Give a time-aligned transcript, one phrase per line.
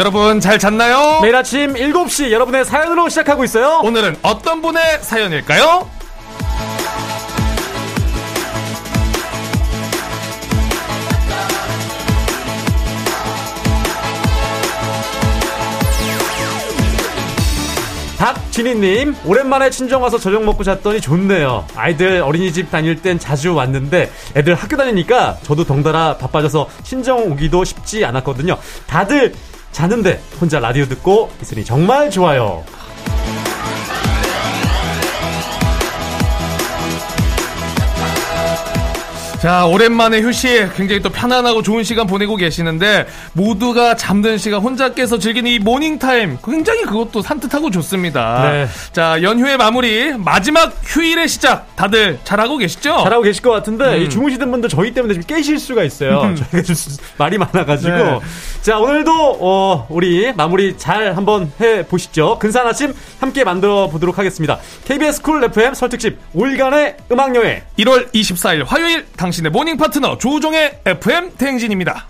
[0.00, 1.20] 여러분 잘 잤나요?
[1.20, 3.82] 매일 아침 7시 여러분의 사연으로 시작하고 있어요.
[3.84, 5.90] 오늘은 어떤 분의 사연일까요?
[18.16, 21.66] 박진희님, 오랜만에 친정 와서 저녁 먹고 잤더니 좋네요.
[21.74, 28.04] 아이들 어린이집 다닐 땐 자주 왔는데 애들 학교 다니니까 저도 덩달아 바빠져서 친정 오기도 쉽지
[28.06, 28.56] 않았거든요.
[28.86, 29.34] 다들
[29.72, 32.64] 자는데 혼자 라디오 듣고 있으니 정말 좋아요.
[39.40, 40.74] 자, 오랜만에 휴식.
[40.76, 46.36] 굉장히 또 편안하고 좋은 시간 보내고 계시는데, 모두가 잠든 시간 혼자 깨서 즐기는 이 모닝타임.
[46.44, 48.50] 굉장히 그것도 산뜻하고 좋습니다.
[48.50, 48.68] 네.
[48.92, 50.12] 자, 연휴의 마무리.
[50.18, 51.74] 마지막 휴일의 시작.
[51.74, 52.98] 다들 잘하고 계시죠?
[53.02, 54.02] 잘하고 계실 것 같은데 음.
[54.02, 56.34] 이 주무시던 분들 저희 때문에 지금 깨실 수가 있어요.
[56.36, 56.76] 저희가 좀
[57.16, 58.20] 말이 많아가지고 네.
[58.60, 62.38] 자 오늘도 어, 우리 마무리 잘 한번 해 보시죠.
[62.38, 64.58] 근사한 아침 함께 만들어 보도록 하겠습니다.
[64.84, 71.32] KBS 쿨 FM 설특집 5일간의 음악 여행 1월 24일 화요일 당신의 morning 파트너 조우종의 FM
[71.36, 72.06] 대행진입니다.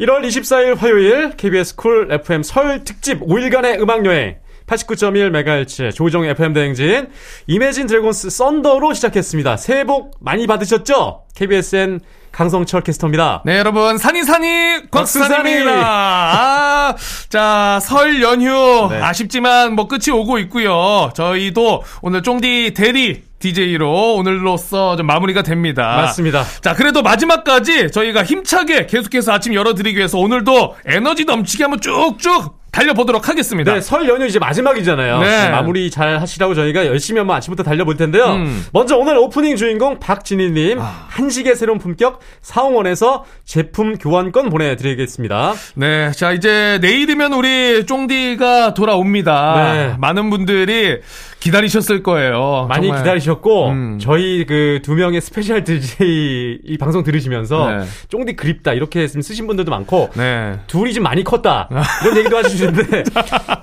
[0.00, 7.08] 1월 24일 화요일 KBS 쿨 FM 설 특집 5일간의 음악 여행 89.1MHz 조우종의 FM 대행진
[7.46, 9.56] 이매진 드래곤스 썬더로 시작했습니다.
[9.56, 11.24] 새해 복 많이 받으셨죠?
[11.36, 12.00] KBSN
[12.32, 13.42] 강성철 캐스터입니다.
[13.44, 15.70] 네, 여러분, 산이산이 곽수산입니다.
[15.72, 16.96] 아,
[17.28, 18.88] 자, 설 연휴.
[18.90, 19.00] 네.
[19.00, 21.12] 아쉽지만 뭐 끝이 오고 있고요.
[21.14, 25.96] 저희도 오늘 쫑디 대리 DJ로 오늘로써 좀 마무리가 됩니다.
[25.96, 26.44] 맞습니다.
[26.62, 33.28] 자, 그래도 마지막까지 저희가 힘차게 계속해서 아침 열어드리기 위해서 오늘도 에너지 넘치게 한번 쭉쭉 달려보도록
[33.28, 33.72] 하겠습니다.
[33.72, 35.20] 네, 설 연휴 이제 마지막이잖아요.
[35.20, 35.48] 네.
[35.50, 38.26] 마무리 잘 하시라고 저희가 열심히 한번 아침부터 달려볼 텐데요.
[38.34, 38.64] 음.
[38.72, 41.06] 먼저 오늘 오프닝 주인공 박진희님 아.
[41.08, 45.54] 한식의 새로운 품격 사옹원에서 제품 교환권 보내드리겠습니다.
[45.76, 49.72] 네, 자 이제 내일이면 우리 쫑디가 돌아옵니다.
[49.74, 49.94] 네.
[49.98, 50.98] 많은 분들이
[51.40, 52.66] 기다리셨을 거예요.
[52.68, 53.02] 많이 정말.
[53.02, 53.98] 기다리셨고 음.
[54.00, 57.84] 저희 그 두 명의 special DJ 이 방송 들으시면서 네.
[58.08, 60.58] 쫑디 그립다 이렇게 좀 쓰신 분들도 많고 네.
[60.66, 61.68] 둘이 좀 많이 컸다
[62.02, 63.04] 이런 얘기도 해주시는데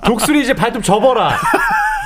[0.05, 1.37] 독수리 이제 발좀 접어라.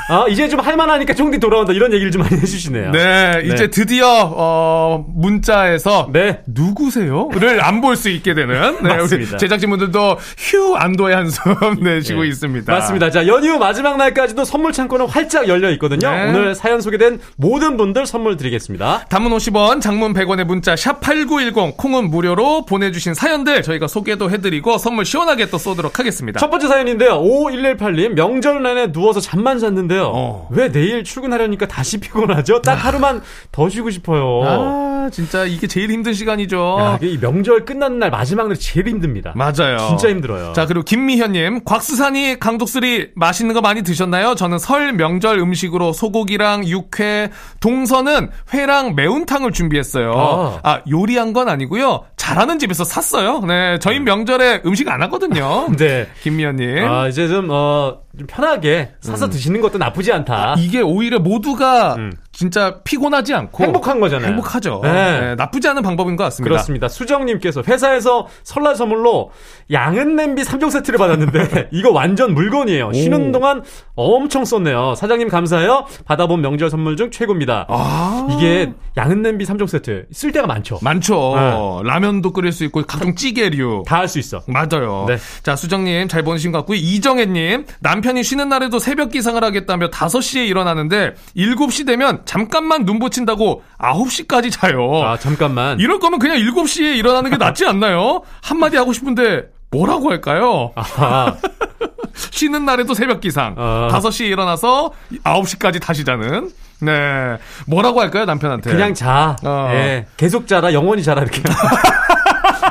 [0.09, 2.91] 어, 이제 좀 할만하니까 쫑디 돌아온다 이런 얘기를 좀 많이 해주시네요.
[2.91, 6.41] 네, 이제 드디어 어 문자에서 네.
[6.47, 9.38] 누구세요?를 안 볼 수 있게 되는 네, 우리 맞습니다.
[9.38, 12.27] 제작진분들도 휴 안도의 한숨 내쉬고 네.
[12.29, 12.71] 있습니다.
[12.71, 13.09] 맞습니다.
[13.09, 16.09] 자, 연휴 마지막 날까지도 선물 창고는 활짝 열려 있거든요.
[16.09, 16.29] 네.
[16.29, 19.05] 오늘 사연 소개된 모든 분들 선물 드리겠습니다.
[19.09, 25.05] 단문 50원, 장문 100원의 문자 샵 8910 콩은 무료로 보내주신 사연들 저희가 소개도 해드리고 선물
[25.05, 26.39] 시원하게 또 쏘도록 하겠습니다.
[26.39, 27.22] 첫 번째 사연인데요.
[27.22, 30.11] 5118님, 명절 내내 누워서 잠만 잤는데 요.
[30.13, 30.47] 어.
[30.51, 32.61] 왜 내일 출근하려니까 다시 피곤하죠?
[32.61, 34.44] 딱 하루만 더 쉬고 싶어요.
[34.44, 36.77] 아, 진짜 이게 제일 힘든 시간이죠.
[36.79, 39.33] 야, 이 명절 끝나는 날 마지막 날 제일 힘듭니다.
[39.35, 39.77] 맞아요.
[39.89, 40.53] 진짜 힘들어요.
[40.53, 44.35] 자, 그리고 김미현님, 곽수산이 강독수리 맛있는 거 많이 드셨나요?
[44.35, 50.59] 저는 설 명절 음식으로 소고기랑 육회, 동서는 회랑 매운탕을 준비했어요.
[50.63, 52.05] 아, 요리한 건 아니고요.
[52.17, 53.39] 잘하는 집에서 샀어요.
[53.41, 55.67] 네, 저희 명절에 음식 안 하거든요.
[55.77, 56.07] 네.
[56.23, 56.85] 김미현님.
[56.87, 60.55] 아, 이제 좀, 어, 좀 편하게 사서 드시는 것도 나쁘지 않다.
[60.57, 62.13] 이게 오히려 모두가 음.
[62.35, 64.28] 진짜 피곤하지 않고 행복한 거잖아요.
[64.28, 64.81] 행복하죠.
[64.84, 64.91] 네.
[65.22, 66.50] 네, 나쁘지 않은 방법인 것 같습니다.
[66.50, 66.90] 그렇습니다.
[66.90, 69.31] 수정님께서 회사에서 설날 선물로
[69.72, 72.91] 양은 냄비 3종 세트를 받았는데 이거 완전 물건이에요.
[72.91, 73.63] 쉬는 동안
[73.95, 74.95] 엄청 썼네요.
[74.95, 75.85] 사장님 감사해요.
[76.06, 77.66] 받아본 명절 선물 중 최고입니다.
[77.69, 78.28] 아.
[78.31, 80.79] 이게 양은 냄비 3종 세트 쓸 때가 많죠.
[80.81, 81.81] 많죠.
[81.85, 83.84] 라면도 끓일 수 있고 각종 찌개류.
[83.88, 84.41] 다 할 수 있어.
[84.47, 85.05] 맞아요.
[85.07, 85.17] 네.
[85.44, 86.78] 자, 수정님 잘 보내신 것 같고요.
[86.78, 94.52] 이정혜님, 남편이 쉬는 날에도 새벽 기상을 하겠다며 5시에 일어나는데 7시 되면 잠깐만 눈 붙인다고 9시까지
[94.52, 95.02] 자요.
[95.03, 95.79] 아, 잠깐만.
[95.79, 98.22] 이럴 거면 그냥 7시에 일어나는 게 낫지 않나요?
[98.41, 100.72] 한마디 하고 싶은데 뭐라고 할까요?
[100.76, 101.35] 아,
[102.32, 103.56] 쉬는 날에도 새벽 기상.
[103.58, 103.90] 어.
[103.91, 104.91] 5시에 일어나서
[105.23, 106.52] 9시까지 다시 자는.
[106.82, 107.38] 네.
[107.67, 108.72] 뭐라고 할까요, 남편한테?
[108.72, 109.35] 그냥 자.
[109.44, 109.70] 어.
[109.73, 110.06] 예.
[110.17, 111.41] 계속 자라, 영원히 자라, 이렇게.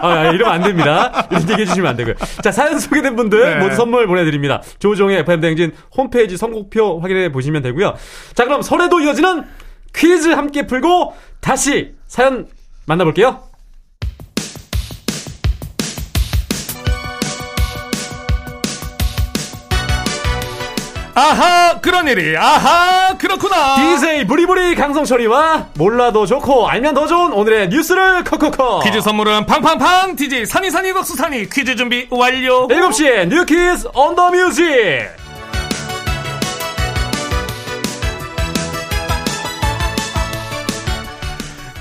[0.00, 1.26] 아, 아, 이러면 안 됩니다.
[1.31, 2.14] 이런 얘기 해 주시면 안 되고요.
[2.43, 3.62] 자, 사연 소개된 분들 네.
[3.62, 4.61] 모두 선물 보내드립니다.
[4.79, 7.94] 조종의 FM대행진 홈페이지 선곡표 확인해 보시면 되고요.
[8.35, 9.44] 자, 그럼 설에도 이어지는
[9.94, 12.49] 퀴즈 함께 풀고 다시 사연
[12.87, 13.40] 만나볼게요.
[21.16, 22.37] 아하, 그런 일이.
[22.37, 23.76] 아하, 그렇구나.
[23.76, 28.82] DJ 부리부리 강성철이와 몰라도 좋고 알면 더 좋은 오늘의 뉴스를 콕콕콕.
[28.82, 35.08] 퀴즈 선물은 팡팡팡 DJ 산이산이 덕수산이 퀴즈 준비 완료 7시에 new quiz on the music.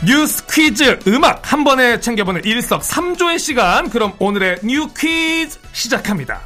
[0.06, 6.42] 뉴스 퀴즈 음악 한 번에 챙겨보는 일석삼조의 시간 그럼 오늘의 뉴 퀴즈 시작합니다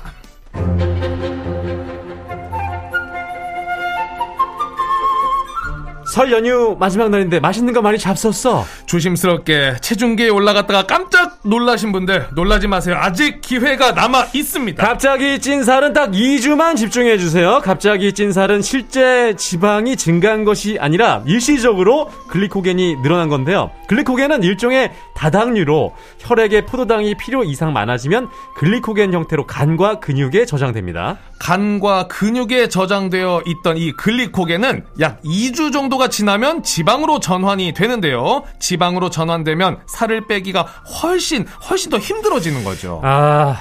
[6.18, 12.68] 설 연휴 마지막 날인데 맛있는 거 많이 잡숴서 조심스럽게 체중계에 올라갔다가 깜짝 놀라신 분들 놀라지
[12.68, 12.98] 마세요.
[13.00, 14.84] 아직 기회가 남아 있습니다.
[14.84, 17.62] 갑자기 찐 살은 딱 2주만 집중해 주세요.
[17.64, 23.70] 갑자기 찐 살은 실제 지방이 증가한 것이 아니라 일시적으로 글리코겐이 늘어난 건데요.
[23.88, 31.20] 글리코겐은 일종의 다당류로 혈액에 포도당이 필요 이상 많아지면 글리코겐 형태로 간과 근육에 저장됩니다.
[31.40, 38.44] 간과 근육에 저장되어 있던 이 글리코겐은 약 2주 정도가 지나면 지방으로 전환이 되는데요.
[38.60, 40.64] 지방으로 전환되면 살을 빼기가
[41.02, 43.02] 훨씬 훨씬 더 힘들어지는 거죠.
[43.04, 43.58] 아,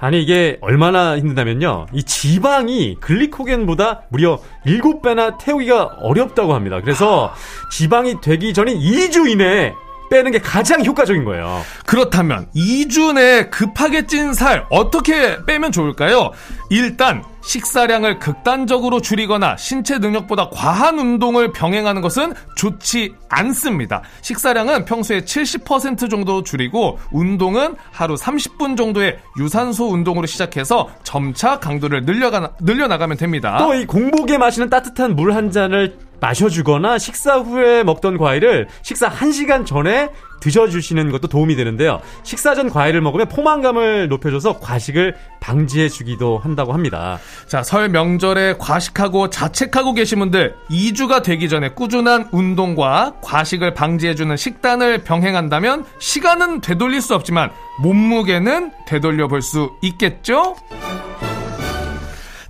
[0.00, 1.86] 아니 이게 얼마나 힘든다면요.
[1.92, 6.80] 이 지방이 글리코겐보다 무려 7배나 태우기가 어렵다고 합니다.
[6.82, 7.32] 그래서
[7.70, 9.72] 지방이 되기 전인 2주 이내에
[10.10, 11.62] 빼는 게 가장 효과적인 거예요.
[11.86, 16.30] 그렇다면 2주 내에 급하게 찐 살 어떻게 빼면 좋을까요?
[16.70, 24.02] 일단 식사량을 극단적으로 줄이거나 신체 능력보다 과한 운동을 병행하는 것은 좋지 않습니다.
[24.22, 32.50] 식사량은 평소에 70% 정도 줄이고 운동은 하루 30분 정도의 유산소 운동으로 시작해서 점차 강도를 늘려가,
[32.60, 33.58] 늘려나가면 됩니다.
[33.58, 39.66] 또 이 공복에 마시는 따뜻한 물 한 잔을 마셔주거나 식사 후에 먹던 과일을 식사 1시간
[39.66, 40.08] 전에
[40.40, 42.00] 드셔주시는 것도 도움이 되는데요.
[42.22, 47.18] 식사 전 과일을 먹으면 포만감을 높여줘서 과식을 방지해주기도 한다고 합니다.
[47.46, 55.04] 자, 설 명절에 과식하고 자책하고 계신 분들 2주가 되기 전에 꾸준한 운동과 과식을 방지해주는 식단을
[55.04, 57.50] 병행한다면 시간은 되돌릴 수 없지만
[57.80, 60.56] 몸무게는 되돌려 볼 수 있겠죠?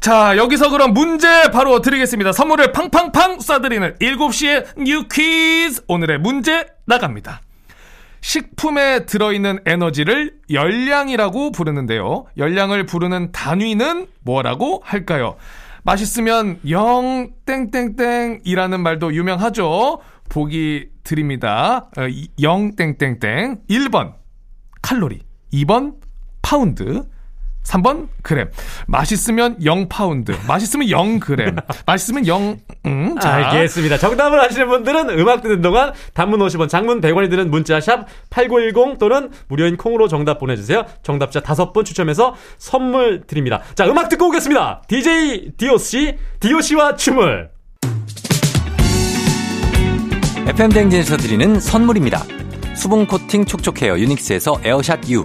[0.05, 2.33] 자, 여기서 그럼 문제 바로 드리겠습니다.
[2.33, 5.83] 선물을 팡팡팡 쏴드리는 7시의 뉴 퀴즈.
[5.89, 7.41] 오늘의 문제 나갑니다.
[8.21, 12.27] 식품에 들어있는 에너지를 열량이라고 부르는데요.
[12.37, 15.37] 열량을 부르는 단위는 뭐라고 할까요?
[15.85, 20.01] 맛있으면 영 땡땡땡이라는 말도 유명하죠.
[20.29, 21.89] 보기 드립니다.
[21.97, 22.03] 어,
[22.43, 23.63] 영 땡땡땡.
[23.71, 24.13] 1번
[24.83, 25.95] 칼로리, 2번
[26.43, 27.05] 파운드,
[27.65, 28.49] 3번 그램.
[28.87, 30.35] 맛있으면 0파운드.
[30.47, 31.63] 맛있으면 0그램.
[31.87, 33.35] 맛있으면 0 음, 자.
[33.35, 33.99] 알겠습니다.
[33.99, 39.31] 정답을 아시는 분들은 음악 듣는 동안 단문 50원, 장문 100원이 드는 문자 샵 8910 또는
[39.49, 40.85] 무료인 콩으로 정답 보내 주세요.
[41.03, 43.61] 정답자 5분 추첨해서 선물 드립니다.
[43.75, 44.83] 자, 음악 듣고 오겠습니다.
[44.89, 47.51] DJ 디오씨, 디오씨와 춤을
[50.47, 52.23] FM 대행진에서 드리는 선물입니다.
[52.77, 55.25] 수분 코팅 촉촉 헤어 유닉스에서 에어샷 U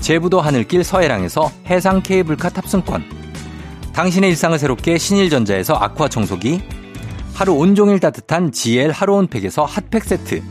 [0.00, 3.04] 제부도 하늘길 서해랑에서 해상 케이블카 탑승권.
[3.92, 6.62] 당신의 일상을 새롭게 신일전자에서 아쿠아 청소기.
[7.34, 10.42] 하루 온종일 따뜻한 GL 하루 온팩에서 핫팩 세트.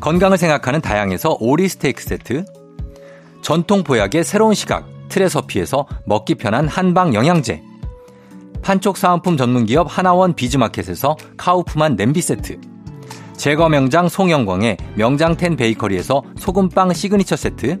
[0.00, 2.44] 건강을 생각하는 다양에서 오리 스테이크 세트.
[3.42, 7.62] 전통 보약의 새로운 시각 트레서피에서 먹기 편한 한방 영양제.
[8.62, 12.58] 판촉 사은품 전문기업 하나원 비즈마켓에서 카우프만 냄비 세트.
[13.36, 17.80] 제과 명장 송영광의 명장텐 베이커리에서 소금빵 시그니처 세트.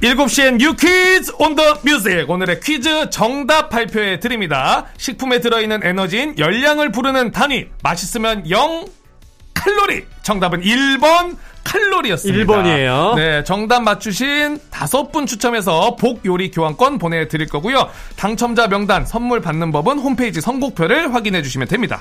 [0.00, 4.86] 7시엔 뉴 퀴즈 on the music 오늘의 퀴즈 정답 발표해 드립니다.
[4.96, 8.86] 식품에 들어있는 에너지인 열량을 부르는 단위 맛있으면 0
[9.52, 10.04] 칼로리.
[10.22, 12.52] 정답은 1번 칼로리였습니다.
[12.54, 13.14] 1번이에요.
[13.16, 17.90] 네, 정답 맞추신 다섯 분 추첨해서 복 요리 교환권 보내드릴 거고요.
[18.16, 22.00] 당첨자 명단 선물 받는 법은 홈페이지 선곡표를 확인해 주시면 됩니다.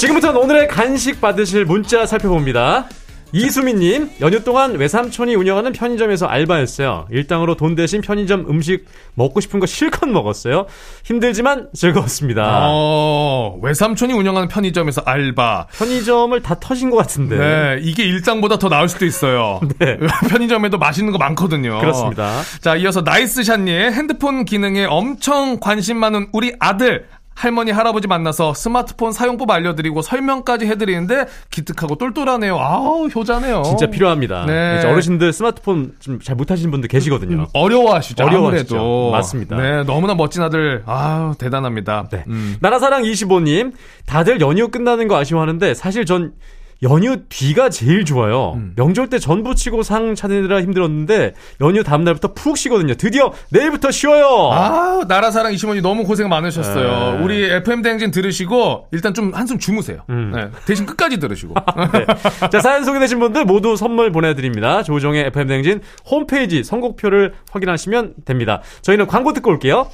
[0.00, 2.88] 지금부터는 오늘의 간식 받으실 문자 살펴봅니다.
[3.32, 7.06] 이수민님, 연휴 동안 외삼촌이 운영하는 편의점에서 알바했어요.
[7.10, 10.64] 일당으로 돈 대신 편의점 음식 먹고 싶은 거 실컷 먹었어요.
[11.04, 12.68] 힘들지만 즐거웠습니다.
[12.70, 15.66] 어, 외삼촌이 운영하는 편의점에서 알바.
[15.70, 17.36] 편의점을 다 터진 것 같은데.
[17.36, 19.60] 네, 이게 일당보다 더 나을 수도 있어요.
[19.78, 19.98] 네.
[20.30, 21.78] 편의점에도 맛있는 거 많거든요.
[21.78, 22.40] 그렇습니다.
[22.62, 27.06] 자, 이어서 나이스샷님 핸드폰 기능에 엄청 관심 많은 우리 아들
[27.40, 32.58] 할머니 할아버지 만나서 스마트폰 사용법 알려드리고 설명까지 해드리는데 기특하고 똘똘하네요.
[32.58, 33.62] 아우 효자네요.
[33.62, 34.44] 진짜 필요합니다.
[34.46, 34.84] 네.
[34.84, 37.46] 어르신들 스마트폰 좀 잘 못하시는 분들 계시거든요.
[37.54, 38.22] 어려워하시죠.
[38.24, 38.76] 어려워하시죠.
[38.76, 39.10] 아무래도.
[39.10, 39.56] 맞습니다.
[39.56, 40.82] 네, 너무나 멋진 아들.
[40.84, 42.08] 아우 대단합니다.
[42.12, 42.24] 네.
[42.28, 42.56] 음.
[42.60, 43.72] 나라사랑 25님,
[44.04, 46.34] 다들 연휴 끝나는 거 아쉬워하는데 사실 전
[46.82, 48.54] 연휴 뒤가 제일 좋아요.
[48.56, 48.72] 음.
[48.76, 52.94] 명절 때 전부 치고 상 차느라 힘들었는데 연휴 다음 날부터 푹 쉬거든요.
[52.94, 54.50] 드디어 내일부터 쉬어요.
[54.52, 57.18] 아, 나라 사랑 이시원이 너무 고생 많으셨어요.
[57.18, 57.24] 네.
[57.24, 60.02] 우리 FM 대행진 들으시고 일단 좀 한숨 주무세요.
[60.08, 60.32] 음.
[60.34, 61.54] 네, 대신 끝까지 들으시고.
[61.92, 62.06] 네.
[62.48, 64.82] 자, 사연 소개되신 분들 모두 선물 보내 드립니다.
[64.82, 68.62] 조종의 FM 댕진 홈페이지 선곡표를 확인하시면 됩니다.
[68.82, 69.88] 저희는 광고 듣고 올게요.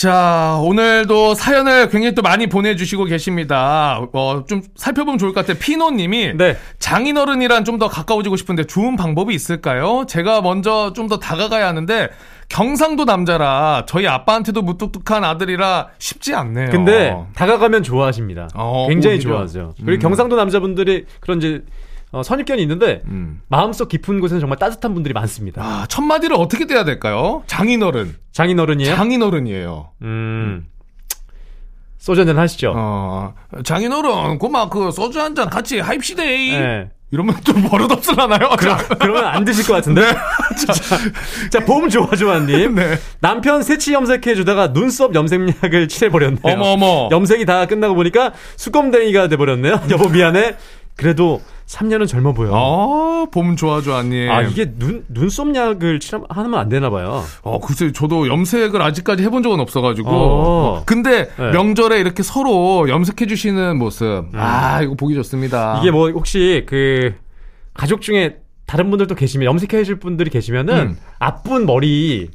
[0.00, 4.00] 자, 오늘도 사연을 굉장히 또 많이 보내주시고 계십니다.
[4.14, 5.58] 어, 좀 살펴보면 좋을 것 같아요.
[5.60, 6.56] 피노님이 네.
[6.78, 10.04] 장인어른이랑 좀 더 가까워지고 싶은데 좋은 방법이 있을까요?
[10.08, 12.08] 제가 먼저 좀 더 다가가야 하는데
[12.48, 16.70] 경상도 남자라 저희 아빠한테도 무뚝뚝한 아들이라 쉽지 않네요.
[16.70, 18.48] 근데 다가가면 좋아하십니다.
[18.54, 19.30] 어, 굉장히 오히려.
[19.30, 19.74] 좋아하죠.
[19.84, 19.98] 그리고 음.
[19.98, 21.62] 경상도 남자분들이 그런 이제
[22.12, 23.40] 어, 선입견이 있는데 음.
[23.48, 25.62] 마음속 깊은 곳에는 정말 따뜻한 분들이 많습니다.
[25.62, 27.42] 아, 첫 마디를 어떻게 떼야 될까요?
[27.46, 28.16] 장인어른.
[28.32, 28.94] 장인어른이에요?
[28.96, 29.90] 장인어른이에요.
[30.02, 30.66] 음.
[31.98, 32.72] 소주 한잔 하시죠.
[32.74, 36.22] 어, 장인어른, 고마 그 소주 한 잔 같이 하입시다.
[36.24, 36.90] 네.
[37.12, 38.50] 이러면 좀 버릇없을라나요?
[38.56, 40.02] 그럼, 그러면 안 드실 것 같은데?
[40.64, 40.72] 자,
[41.50, 42.76] 자, 봄 좋아좋아님.
[42.76, 42.96] 네.
[43.20, 46.40] 남편 새치 염색해 주다가 눈썹 염색약을 칠해버렸네요.
[46.54, 47.08] 어머, 어머.
[47.10, 49.80] 염색이 다 끝나고 보니까 수검댕이가 돼버렸네요.
[49.90, 50.56] 여보, 미안해.
[51.00, 52.50] 그래도 3년은 젊어 보여.
[52.52, 54.30] 어, 봄 좋아 좋아님.
[54.30, 57.24] 아, 이게 눈, 눈썹약을 칠하면 안 되나 봐요.
[57.40, 60.10] 어, 글쎄, 저도 염색을 아직까지 해본 적은 없어 가지고.
[60.10, 60.82] 어.
[60.84, 61.52] 근데 네.
[61.52, 64.26] 명절에 이렇게 서로 염색해 주시는 모습.
[64.34, 65.78] 아, 이거 보기 좋습니다.
[65.80, 67.14] 이게 뭐, 혹시 그,
[67.72, 70.96] 가족 중에 다른 분들도 계시면, 염색해 줄 분들이 계시면은, 음.
[71.18, 72.28] 앞분 머리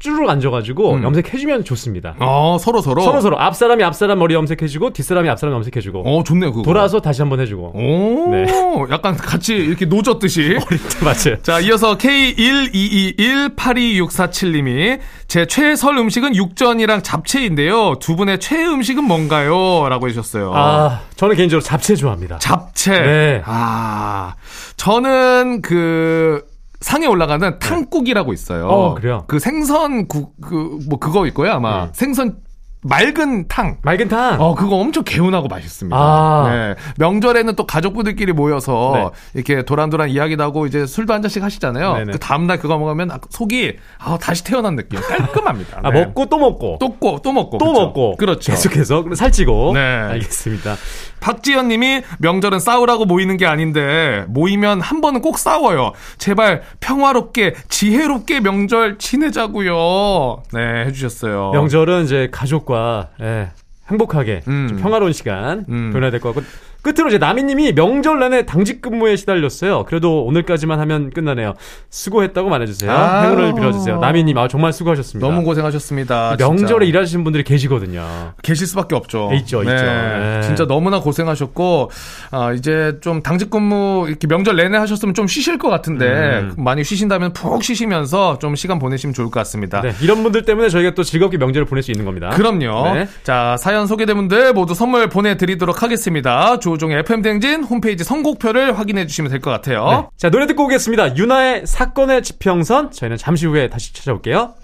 [0.00, 1.04] 쭈르륵 앉아가지고, 음.
[1.04, 2.16] 염색해주면 좋습니다.
[2.18, 3.02] 어, 서로 서로.
[3.02, 6.62] 서로 서로 앞사람이 앞사람 머리 염색해주고 뒷사람이 앞사람 염색해주고 어, 좋네요, 그거.
[6.62, 8.46] 돌아서 다시 한번 해주고 오, 네.
[8.90, 10.56] 약간 같이 이렇게 노졌듯이.
[11.04, 11.40] 맞아요.
[11.42, 17.96] 자, 이어서 K122182647님이 제 최애설 음식은 육전이랑 잡채인데요.
[18.00, 19.86] 두 분의 최애 음식은 뭔가요?
[19.88, 20.52] 라고 해주셨어요.
[20.54, 22.38] 아 저는 개인적으로 잡채 좋아합니다.
[22.38, 22.90] 잡채.
[23.00, 23.42] 네.
[23.44, 24.34] 아,
[24.76, 26.44] 저는 그
[26.80, 28.66] 상에 올라가는 탕국이라고 있어요.
[28.68, 29.24] 어, 그래요?
[29.26, 31.90] 그 생선 국 그 뭐 그거 있고요 아마 네.
[31.94, 32.36] 생선
[32.82, 33.76] 맑은 탕.
[33.82, 34.40] 맑은 탕.
[34.40, 35.96] 어, 그거 엄청 개운하고 맛있습니다.
[35.96, 36.48] 아.
[36.50, 36.74] 네.
[36.98, 39.08] 명절에는 또 가족분들끼리 모여서 네.
[39.34, 41.92] 이렇게 도란도란 이야기도 하고 이제 술도 한 잔씩 하시잖아요.
[41.94, 42.12] 네네.
[42.12, 44.98] 그 다음날 그거 먹으면 아, 속이 아, 다시 태어난 느낌.
[45.00, 45.80] 깔끔합니다.
[45.82, 46.04] 아 네.
[46.04, 47.58] 먹고 또 먹고 또, 꼬, 또 먹고.
[47.58, 47.80] 또 그쵸?
[47.80, 48.52] 먹고 그렇죠.
[48.52, 49.72] 계속해서 살찌고.
[49.74, 49.80] 네.
[49.80, 50.76] 알겠습니다.
[51.20, 55.92] 박지연 님이 명절은 싸우라고 모이는 게 아닌데 모이면 한 번은 꼭 싸워요.
[56.16, 60.42] 제발 평화롭게 지혜롭게 명절 지내자고요.
[60.54, 61.50] 네, 해 주셨어요.
[61.50, 63.50] 명절은 이제 가족 과 예,
[63.90, 64.66] 행복하게 음.
[64.68, 65.90] 좀 평화로운 시간 음.
[65.92, 66.48] 보내야 될 것 같고
[66.82, 69.84] 끝으로 이제 나미님이 명절 내내 당직 근무에 시달렸어요.
[69.84, 71.54] 그래도 오늘까지만 하면 끝나네요.
[71.90, 72.90] 수고했다고 말해주세요.
[72.90, 73.30] 아유.
[73.30, 73.98] 행운을 빌어주세요.
[73.98, 75.26] 나미님 아 정말 수고하셨습니다.
[75.26, 76.36] 너무 고생하셨습니다.
[76.38, 76.98] 명절에 진짜.
[76.98, 78.32] 일하시는 분들이 계시거든요.
[78.42, 79.30] 계실 수밖에 없죠.
[79.34, 79.72] 있죠, 있죠.
[79.74, 80.40] 네.
[80.42, 81.90] 진짜 너무나 고생하셨고,
[82.30, 86.06] 아, 이제 좀 당직 근무, 이렇게 명절 내내 하셨으면 좀 쉬실 것 같은데,
[86.40, 86.54] 음.
[86.56, 89.80] 많이 쉬신다면 푹 쉬시면서 좀 시간 보내시면 좋을 것 같습니다.
[89.82, 92.30] 네, 이런 분들 때문에 저희가 또 즐겁게 명절을 보낼 수 있는 겁니다.
[92.30, 92.94] 그럼요.
[92.94, 93.08] 네.
[93.22, 96.58] 자, 사연 소개된 분들 모두 선물 보내드리도록 하겠습니다.
[96.58, 99.86] 조 종의 FM댕진 홈페이지 선곡표를 확인해 주시면 될 것 같아요.
[99.90, 100.06] 네.
[100.16, 101.16] 자, 노래 듣고 오겠습니다.
[101.16, 102.90] 유나의 사건의 지평선.
[102.92, 104.54] 저희는 잠시 후에 다시 찾아올게요.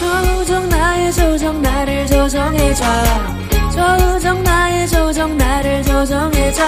[0.00, 2.84] 조정 나의 조정 나를 조정해줘
[3.72, 6.62] 조정 나의 조정 나를 조정해줘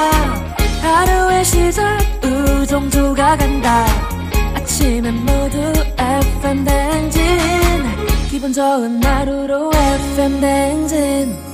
[0.83, 3.85] 하루의 시절 우정조가 간다
[4.55, 5.59] 아침엔 모두
[5.99, 7.23] FM 댕진
[8.31, 11.50] 기분 좋은 하루로 FM 댕진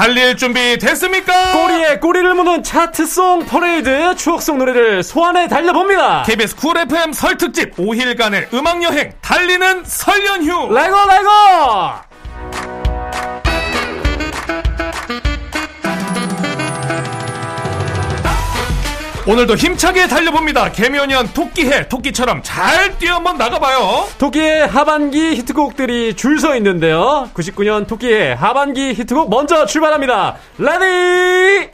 [0.00, 1.52] 달릴 준비 됐습니까?
[1.52, 6.22] 꼬리에 꼬리를 무는 차트송 퍼레이드 추억송 노래를 소환해 달려봅니다.
[6.22, 10.72] KBS 쿨 FM 설 특집 5일간의 음악 여행 달리는 설 연휴.
[10.72, 12.09] Let's go let's go.
[19.30, 20.72] 오늘도 힘차게 달려봅니다.
[20.72, 24.08] 계묘년 토끼해 토끼처럼 잘 뛰어 한번 나가봐요.
[24.18, 27.28] 토끼의 하반기 히트곡들이 줄 서 있는데요.
[27.34, 30.34] 99년 토끼의 하반기 히트곡 먼저 출발합니다.
[30.58, 31.70] Ready!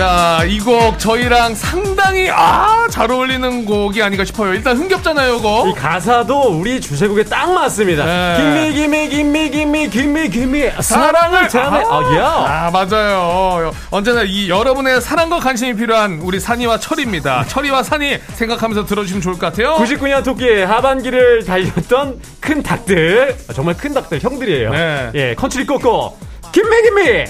[0.00, 4.52] 자, 이 곡 저희랑 상당히 아, 잘 어울리는 곡이 아닌가 싶어요.
[4.52, 5.66] 일단 흥겹잖아요, 이거.
[5.68, 8.04] 이 가사도 우리 주제곡에 딱 맞습니다.
[8.04, 8.36] 네.
[8.36, 11.78] Gimme gimme gimme gimme gimme gimme 사랑을 전해.
[11.82, 12.26] 아, 아, 야.
[12.26, 13.72] 아, 맞아요.
[13.90, 17.46] 언제나 이 여러분의 사랑과 관심이 필요한 우리 산이와 철입니다.
[17.48, 19.76] 철이와 산이 생각하면서 들어주시면 좋을 것 같아요.
[19.76, 24.70] 99년 토끼의 하반기를 달렸던 큰 닭들 아, 정말 큰 닭들 형들이에요.
[24.72, 25.10] 네.
[25.14, 26.18] 예, 컨트리 꼬꼬
[26.52, 27.24] Gimme Gimme.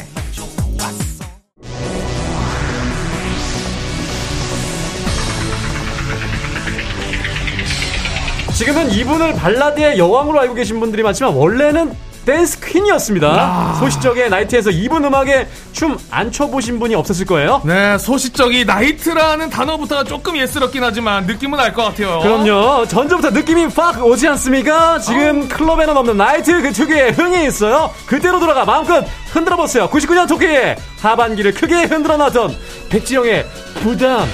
[8.57, 11.95] 지금은 이분을 발라드의 여왕으로 알고 계신 분들이 많지만 원래는
[12.25, 13.29] 댄스 queen이었습니다.
[13.29, 13.77] 아.
[13.79, 17.61] 소시적의 나이트에서 이분 음악에 춤 안 춰보신 분이 없었을 거예요.
[17.65, 22.19] 네, 소시적이 나이트라는 단어부터가 조금 예스럽긴 하지만 느낌은 알 것 같아요.
[22.21, 22.87] 그럼요.
[22.89, 24.99] 전부터 느낌이 팍 오지 않습니까?
[24.99, 27.91] 지금 클럽에는 없는 나이트 그 특유의 흥이 있어요.
[28.07, 29.89] 그대로 돌아가 마음껏 흔들어 보세요.
[29.91, 32.57] 99년 토끼의 하반기를 크게 흔들어 놨던
[32.89, 33.45] 백지영의
[33.83, 34.27] 부담.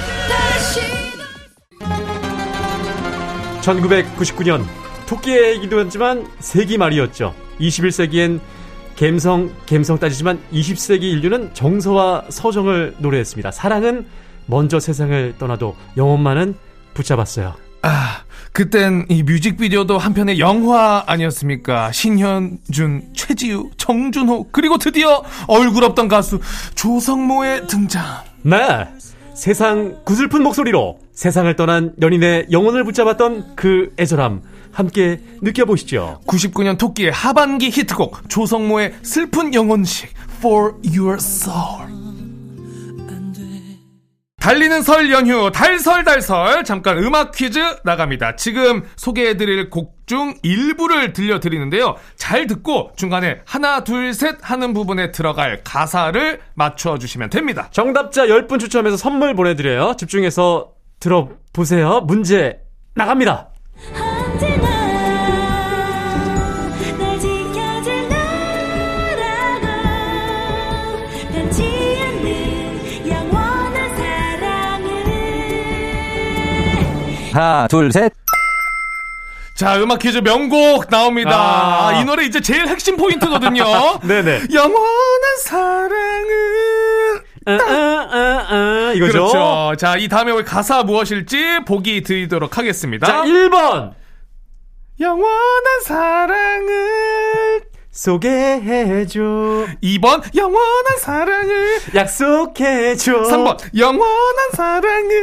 [3.63, 4.65] 1999년
[5.07, 7.35] 토끼의 얘기도 했지만 세기 말이었죠.
[7.61, 8.41] 21세기엔
[8.99, 13.51] 감성, 감성 따지지만 20세기 인류는 정서와 서정을 노래했습니다.
[13.51, 14.07] 사랑은
[14.47, 16.55] 먼저 세상을 떠나도 영혼만은
[16.95, 17.55] 붙잡았어요.
[17.83, 18.23] 아,
[18.53, 21.91] 그땐 이 뮤직비디오도 한편의 영화 아니었습니까?
[21.91, 26.39] 신현준, 최지우, 정준호, 그리고 드디어 얼굴 없던 가수
[26.75, 28.05] 조성모의 등장.
[28.43, 28.57] 네.
[29.35, 34.43] 세상 구슬픈 목소리로 세상을 떠난 연인의 영혼을 붙잡았던 그 애절함
[34.73, 36.21] 함께 느껴보시죠.
[36.27, 42.02] 99년 토끼의 하반기 히트곡 조성모의 슬픈 영혼식 For Your Soul.
[44.43, 48.35] 달리는 설 연휴 달설달설 잠깐 음악 퀴즈 나갑니다.
[48.35, 51.95] 지금 소개해드릴 곡 중 일부를 들려드리는데요.
[52.17, 57.69] 잘 듣고 중간에 하나 둘 셋 하는 부분에 들어갈 가사를 맞춰주시면 됩니다.
[57.71, 59.95] 정답자 10분 추첨해서 선물 보내드려요.
[59.97, 62.01] 집중해서 들어보세요.
[62.01, 62.61] 문제
[62.95, 63.49] 나갑니다.
[77.33, 78.13] 하나, 둘, 셋.
[79.55, 81.31] 자 음악 퀴즈 명곡 나옵니다.
[81.31, 81.89] 아.
[81.89, 83.65] 아, 이 노래 이제 제일 핵심 포인트거든요.
[84.03, 84.47] 네네.
[84.53, 86.31] 영원한 사랑은
[87.45, 89.13] 아, 아, 아, 아, 이거죠.
[89.13, 89.73] 그렇죠.
[89.77, 93.07] 자, 이 다음에 올 가사 무엇일지 보기 드리도록 하겠습니다.
[93.07, 93.93] 자, 1번.
[95.01, 97.63] 영원한 사랑을
[97.93, 99.21] 소개해줘.
[99.83, 103.13] 2번 영원한 사랑을 약속해줘.
[103.13, 105.21] 3번 영원한 사랑을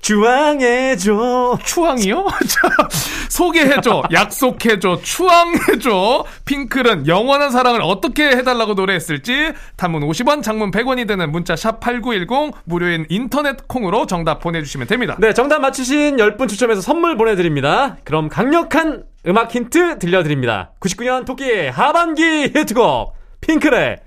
[0.00, 1.58] 주황해줘.
[1.64, 2.26] 추앙이요?
[2.48, 2.88] 자,
[3.28, 6.24] 소개해줘, 약속해줘, 추앙해줘.
[6.44, 13.04] 핑클은 영원한 사랑을 어떻게 해달라고 노래했을지 단문 50원, 장문 100원이 되는 문자 샵 #8910 무료인
[13.08, 15.16] 인터넷 콩으로 정답 보내주시면 됩니다.
[15.18, 17.96] 네, 정답 맞히신 10분 추첨해서 선물 보내드립니다.
[18.04, 20.72] 그럼 강력한 음악 힌트 들려드립니다.
[20.80, 22.22] 99년 토끼의 하반기
[22.54, 24.00] 히트곡, 핑클의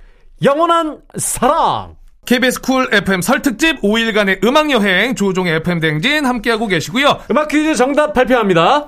[0.44, 1.96] 영원한 사랑.
[2.26, 7.22] KBS 쿨 FM 설 특집 5일간의 음악 여행 조종의 FM 댕진 함께하고 계시고요.
[7.30, 8.88] 음악 퀴즈 정답 발표합니다.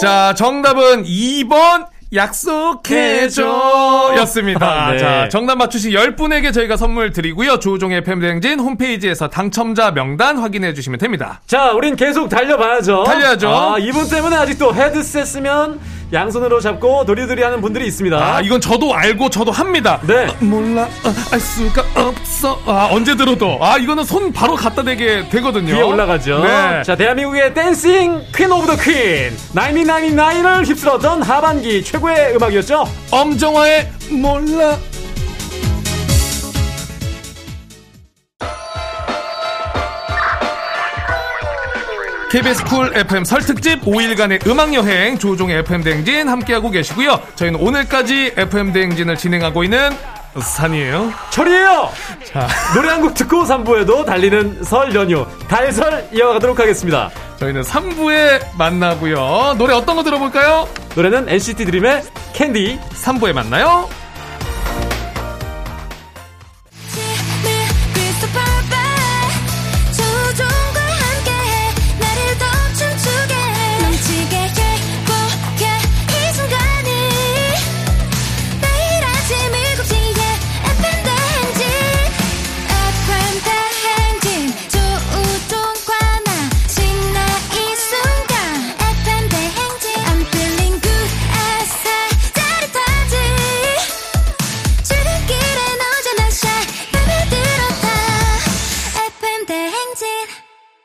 [0.00, 4.92] 자, 정답은 2번 약속해줘 였습니다.
[4.92, 4.98] 네.
[4.98, 7.58] 자, 정답 맞추신 10분에게 저희가 선물 드리고요.
[7.58, 11.40] 조우종의 FM대행진 홈페이지에서 당첨자 명단 확인해 주시면 됩니다.
[11.46, 13.04] 자, 우린 계속 달려봐야죠.
[13.04, 13.48] 달려야죠.
[13.48, 15.80] 아, 이분 때문에 아직도 헤드셋 쓰면
[16.12, 18.16] 양손으로 잡고 도리도리 하는 분들이 있습니다.
[18.16, 20.00] 아, 이건 저도 알고 저도 합니다.
[20.06, 20.26] 네.
[20.26, 22.60] 아, 몰라, 아, 알 수가 없어.
[22.66, 23.58] 아, 언제 들어도.
[23.60, 25.74] 아, 이거는 손 바로 갖다 대게 되거든요.
[25.74, 26.42] 위에 올라가죠.
[26.44, 26.82] 네.
[26.82, 29.36] 자, 대한민국의 dancing queen of the queen.
[29.54, 32.84] 1999을 휩쓸었던 하반기 최고의 음악이었죠.
[33.10, 34.76] 엄정화의 몰라.
[42.34, 47.20] KBS 쿨 FM 설 특집 5일간의 음악 여행 조종의 FM 대행진 함께하고 계시고요.
[47.36, 49.92] 저희는 오늘까지 FM 대행진을 진행하고 있는
[50.40, 51.12] 산이에요.
[51.30, 51.90] 철이에요!
[52.74, 57.08] 노래 한 곡 듣고 3부에도 달리는 설 연휴, 달설 이어가도록 하겠습니다.
[57.38, 59.54] 저희는 3부에 만나고요.
[59.56, 60.68] 노래 어떤 거 들어볼까요?
[60.96, 62.80] 노래는 NCT 드림의 캔디.
[63.04, 63.88] 3부에 만나요.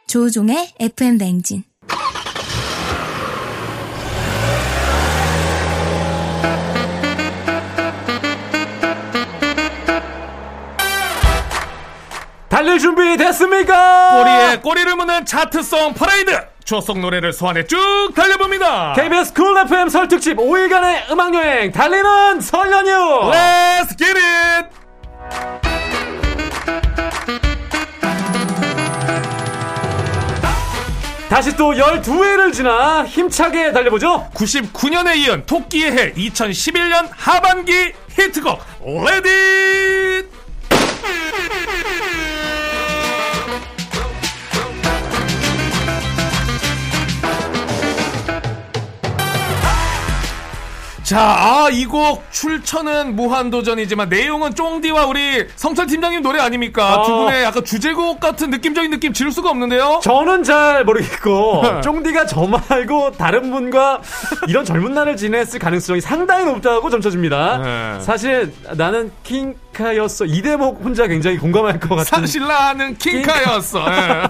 [0.10, 1.63] 조우종의 FM 대행진
[12.50, 14.10] 달릴 준비 됐습니까?
[14.17, 16.32] 꼬리에 꼬리를 무는 차트 song 퍼레이드!
[16.65, 17.78] 추억 노래를 소환해 쭉
[18.15, 18.93] 달려봅니다.
[18.93, 23.32] KBS 쿨 FM 설 특집 5일간의 음악여행 달리는 설 연휴!
[23.32, 24.79] Let's get it!
[31.30, 34.30] 다시 또 12해를 지나 힘차게 달려보죠.
[34.34, 38.60] 99년에 이은 토끼의 해 2011년 하반기 히트곡
[39.06, 40.28] ready
[51.10, 56.98] 자, 아, 이 곡 출처는 무한도전이지만 내용은 쫑디와 우리 성철 팀장님 노래 아닙니까?
[57.00, 57.04] 어.
[57.04, 60.02] 두 분의 약간 주제곡 같은 느낌적인 느낌 지를 수가 없는데요?
[60.04, 64.02] 저는 잘 모르겠고 쫑디가 저 말고 다른 분과
[64.48, 67.58] 이런 젊은 날을 지냈을 가능성이 상당히 높다고 점쳐집니다.
[67.58, 68.00] 네.
[68.02, 73.84] 사실 나는 킹카였어 이 대목 혼자 굉장히 공감할 것 같은 사실 나는 킹카였어.
[73.89, 74.24] 예.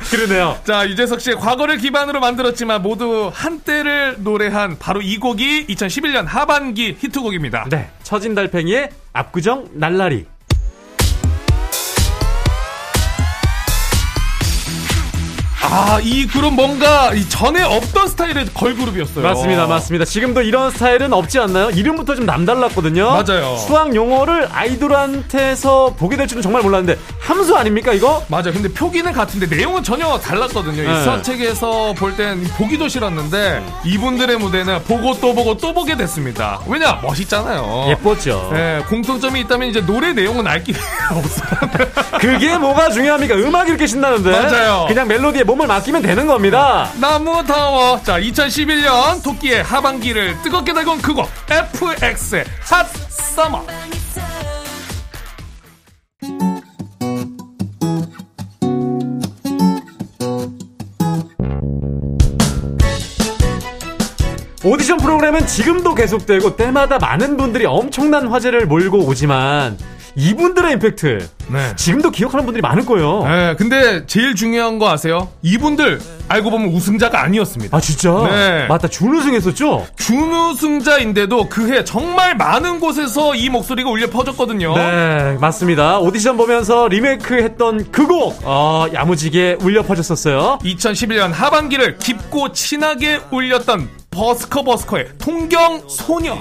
[0.10, 0.56] 그러네요.
[0.64, 7.66] 자, 유재석 씨의 과거를 기반으로 만들었지만 모두 한때를 노래한 바로 이 곡이 2011년 하반기 히트곡입니다.
[7.70, 10.26] 네, 처진 달팽이의 압구정 날라리.
[15.68, 19.22] 아, 이 그룹 뭔가 이 전에 없던 스타일의 걸그룹이었어요.
[19.24, 20.04] 맞습니다, 맞습니다.
[20.04, 21.70] 지금도 이런 스타일은 없지 않나요?
[21.70, 23.04] 이름부터 좀 남달랐거든요.
[23.10, 23.56] 맞아요.
[23.56, 28.24] 수학 용어를 아이돌한테서 보게 될 줄은 정말 몰랐는데 함수 아닙니까 이거?
[28.28, 28.52] 맞아요.
[28.52, 30.82] 근데 표기는 같은데 내용은 전혀 달랐거든요.
[30.82, 31.02] 이 네.
[31.02, 36.60] 수학책에서 볼 땐 보기도 싫었는데 이분들의 무대는 보고 또 보고 또 보게 됐습니다.
[36.66, 37.00] 왜냐?
[37.02, 37.86] 멋있잖아요.
[37.90, 38.50] 예뻤죠.
[38.54, 40.78] 네, 공통점이 있다면 이제 노래 내용은 알 길이
[41.12, 41.60] 없어요.
[42.18, 43.34] 그게 뭐가 중요합니까?
[43.34, 44.30] 음악이 이렇게 신나는데.
[44.30, 44.86] 맞아요.
[44.88, 46.90] 그냥 멜로디에 몸을 맡기면 되는 겁니다.
[47.00, 48.00] 나무 더워.
[48.02, 53.64] 자, 2011년 토끼의 하반기를 뜨겁게 달군 그곡 FX의 핫 서머.
[64.64, 69.78] 오디션 프로그램은 지금도 계속되고 때마다 많은 분들이 엄청난 화제를 몰고 오지만
[70.16, 71.76] 이분들의 임팩트 네.
[71.76, 73.22] 지금도 기억하는 분들이 많을 거예요.
[73.24, 75.28] 네, 근데 제일 중요한 거 아세요?
[75.42, 77.76] 이분들 알고 보면 우승자가 아니었습니다.
[77.76, 78.10] 아 진짜?
[78.28, 78.66] 네.
[78.66, 79.86] 맞다 준우승했었죠?
[79.96, 84.74] 준우승자인데도 그해 정말 많은 곳에서 이 목소리가 울려 퍼졌거든요.
[84.76, 85.98] 네 맞습니다.
[86.00, 90.58] 오디션 보면서 리메이크했던 그 곡 어, 야무지게 울려 퍼졌었어요.
[90.62, 96.38] 2011년 하반기를 깊고 친하게 울렸던 버스커 버스커의 통경 소녀.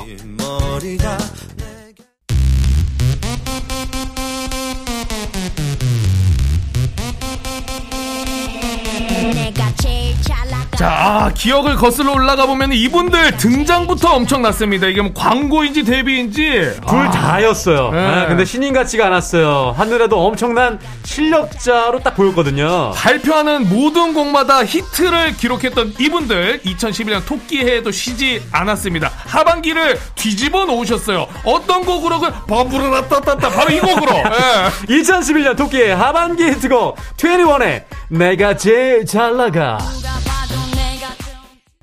[9.33, 14.87] 내가 제일 잘 자, 아, 기억을 거슬러 올라가 보면 이분들 등장부터 엄청났습니다.
[14.87, 17.91] 이게 뭐 광고인지 데뷔인지 둘 다였어요.
[17.91, 18.05] 네.
[18.05, 19.73] 아, 근데 신인 같지가 않았어요.
[19.77, 22.91] 하늘에도 엄청난 실력자로 딱 보였거든요.
[22.93, 29.11] 발표하는 모든 곡마다 히트를 기록했던 이분들 2011년 토끼해에도 쉬지 않았습니다.
[29.27, 31.27] 하반기를 뒤집어 놓으셨어요.
[31.45, 34.11] 어떤 곡으로 그 버브르라따따따 바로 이 곡으로.
[34.17, 34.95] 예.
[34.97, 39.77] 2011년 토끼의 하반기 히트곡 21의 내가 제일 잘 나가.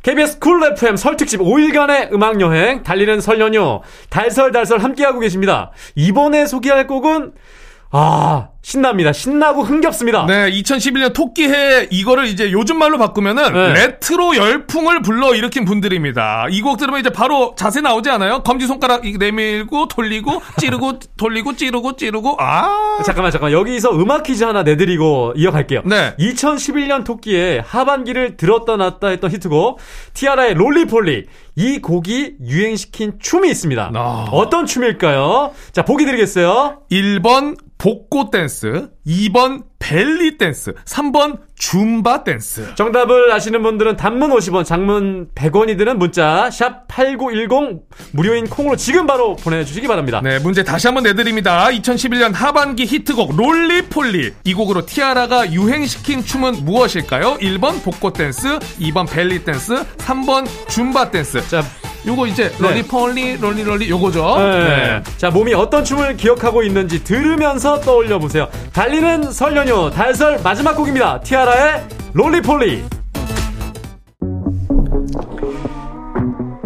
[0.02, 5.70] KBS 쿨 FM 설 특집 5일간의 음악 여행 달리는 설 연휴 달설달설 함께하고 계십니다.
[5.94, 7.32] 이번에 소개할 곡은
[7.90, 9.12] 아 신납니다.
[9.12, 10.24] 신나고 흥겹습니다.
[10.26, 13.72] 네, 2011년 토끼해 이거를 이제 요즘 말로 바꾸면은 네.
[13.74, 16.46] 레트로 열풍을 불러 일으킨 분들입니다.
[16.50, 18.44] 이 곡 들으면 이제 바로 자세 나오지 않아요?
[18.44, 24.62] 검지 손가락 내밀고 돌리고 찌르고 돌리고 찌르고 찌르고 아 잠깐만 잠깐만 여기서 음악 퀴즈 하나
[24.62, 25.82] 내드리고 이어갈게요.
[25.84, 26.14] 네.
[26.20, 29.80] 2011년 토끼에 하반기를 들었다 놨다 했던 히트곡
[30.14, 31.24] 티아라의 롤리폴리
[31.56, 33.90] 이 곡이 유행시킨 춤이 있습니다.
[33.92, 34.26] 아.
[34.30, 35.50] 어떤 춤일까요?
[35.72, 36.78] 자 보기 드리겠어요.
[36.92, 38.51] 1번 복고 댄스,
[39.06, 42.74] 2번 벨리 댄스, 3번 줌바 댄스.
[42.76, 49.34] 정답을 아시는 분들은 단문 50원, 장문 100원이 드는 문자 샵 8910 무료인 콩으로 지금 바로
[49.36, 50.20] 보내주시기 바랍니다.
[50.22, 51.66] 네, 문제 다시 한번 내드립니다.
[51.66, 54.32] 2011년 하반기 히트곡 롤리폴리.
[54.44, 57.38] 이 곡으로 티아라가 유행시킨 춤은 무엇일까요?
[57.38, 61.46] 1번 복고 댄스, 2번 벨리 댄스, 3번 줌바 댄스.
[61.48, 61.62] 자,
[62.06, 64.38] 요거 이제 롤리 폴리, 롤리 롤리 요거죠.
[64.38, 65.02] 네.
[65.16, 68.48] 자, 몸이 어떤 춤을 기억하고 있는지 들으면서 떠올려 보세요.
[68.72, 71.20] 달리는 설 연휴 달설 마지막 곡입니다.
[71.20, 72.82] 티아라의 롤리 폴리.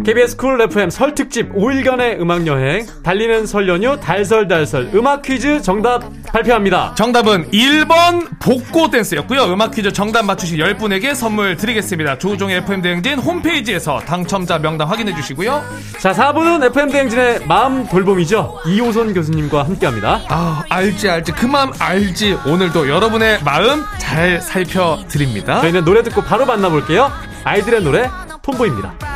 [0.07, 6.05] KBS 쿨 FM 설 특집 5일간의 음악 여행 달리는 설 연휴 달설달설 음악 퀴즈 정답
[6.29, 6.95] 발표합니다.
[6.95, 9.53] 정답은 1번 복고 댄스였고요.
[9.53, 12.19] 음악 퀴즈 정답 맞추신 10분에게 선물 드리겠습니다.
[12.19, 15.65] 조우종의 FM대행진 홈페이지에서 당첨자 명단 확인해 주시고요.
[15.99, 18.61] 자, 4부는 FM 대행진의 마음 돌봄이죠.
[18.65, 20.21] 이호선 교수님과 함께 합니다.
[20.29, 21.33] 아, 알지, 알지.
[21.33, 22.39] 그 마음 알지.
[22.47, 25.61] 오늘도 여러분의 마음 잘 살펴 드립니다.
[25.63, 27.11] 저희는 노래 듣고 바로 만나볼게요.
[27.43, 28.09] 아이들의 노래
[28.43, 29.16] 톰보입니다.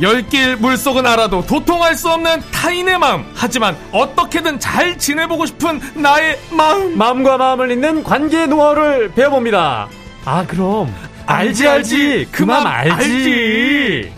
[0.00, 3.24] 열길 물속은 알아도 도통할 수 없는 타인의 마음.
[3.34, 6.96] 하지만 어떻게든 잘 지내보고 싶은 나의 마음.
[6.96, 9.88] 마음과 마음을 잇는 관계 노하우를 배워봅니다.
[10.24, 10.94] 아, 그럼.
[11.26, 12.28] 알지, 알지.
[12.30, 12.92] 그 마음 알지.
[12.94, 14.12] 알지.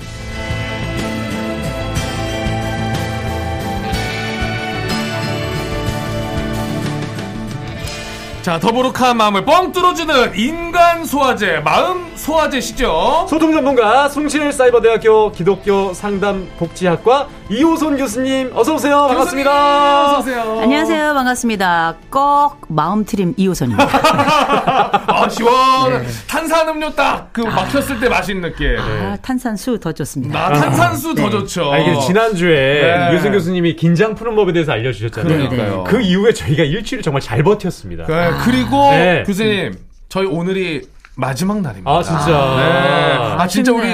[8.43, 13.27] 자, 더부룩한 마음을 뻥 뚫어주는 인간 소화제, 마음 소화제시죠?
[13.29, 19.07] 소통 전문가 숭실사이버대학교 기독교 상담 복지학과 이호손 교수님 어서 오세요.
[19.09, 20.07] 반갑습니다.
[20.07, 20.61] 어서 오세요.
[20.61, 21.15] 안녕하세요.
[21.15, 21.97] 반갑습니다.
[22.11, 23.89] 꼭 마음 트림 이호선입니다.
[25.09, 26.03] 아, 시원.
[26.03, 26.07] 네.
[26.29, 28.77] 탄산음료 딱, 그 막혔을 때 맛있는 느낌.
[28.79, 30.39] 아, 탄산수 더 좋습니다.
[30.51, 31.73] 나 탄산수 더 좋죠.
[31.73, 33.13] 아, 이게 지난주에 네.
[33.13, 35.49] 이호손 교수님이 긴장 푸는 법에 대해서 알려주셨잖아요.
[35.49, 35.85] 그러니까요.
[35.85, 38.07] 그 이후에 저희가 일주일을 정말 잘 버텼습니다.
[38.07, 39.23] 네, 그리고 네.
[39.27, 39.75] 교수님,
[40.11, 40.83] 저희 오늘이
[41.21, 41.91] 마지막 날입니다.
[41.91, 42.27] 아, 진짜.
[42.27, 43.35] 네.
[43.39, 43.87] 아, 진짜 우리.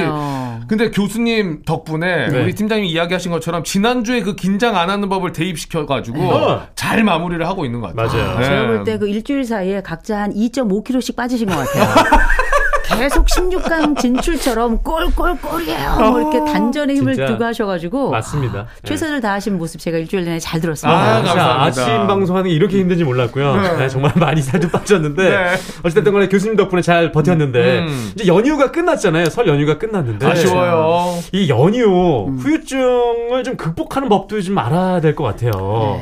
[0.68, 2.42] 근데 교수님 덕분에 네.
[2.42, 6.66] 우리 팀장님이 이야기하신 것처럼 지난주에 그 긴장 안 하는 법을 대입시켜가지고 어.
[6.74, 8.24] 잘 마무리를 하고 있는 것 같아요.
[8.24, 8.38] 맞아요.
[8.40, 8.44] 네.
[8.44, 11.84] 제가 볼 때 그 일주일 사이에 각자 한 2.5kg씩 빠지신 것 같아요.
[12.98, 15.96] 계속 16강 진출처럼 꼴꼴꼴이에요.
[15.98, 18.62] 뭐 이렇게 단전에 힘을 진짜 두고 하셔가지고 맞습니다.
[18.82, 18.88] 네.
[18.88, 20.96] 최선을 다하신 모습 제가 일주일 내내 잘 들었습니다.
[20.98, 21.62] 아, 감사합니다.
[21.62, 23.56] 아침 방송하는 게 이렇게 힘든지 몰랐고요.
[23.60, 23.76] 네.
[23.76, 25.54] 네, 정말 많이 살도 빠졌는데 네.
[25.82, 28.12] 어쨌든 간에 교수님 덕분에 잘 버텼는데 음.
[28.14, 29.26] 이제 연휴가 끝났잖아요.
[29.30, 31.18] 설 연휴가 끝났는데 아쉬워요.
[31.32, 32.38] 이 연휴 음.
[32.38, 35.98] 후유증을 좀 극복하는 법도 좀 알아야 될 것 같아요.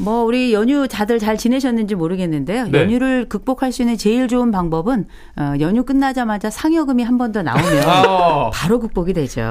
[0.00, 0.04] 네.
[0.04, 2.68] 뭐 우리 연휴 다들 잘 지내셨는지 모르겠는데요.
[2.68, 2.80] 네.
[2.80, 7.82] 연휴를 극복할 수 있는 제일 좋은 방법은 어, 연휴 끝나자마자 상여금이 한 번 더 나오면
[7.86, 9.42] 아, 바로 극복이 되죠.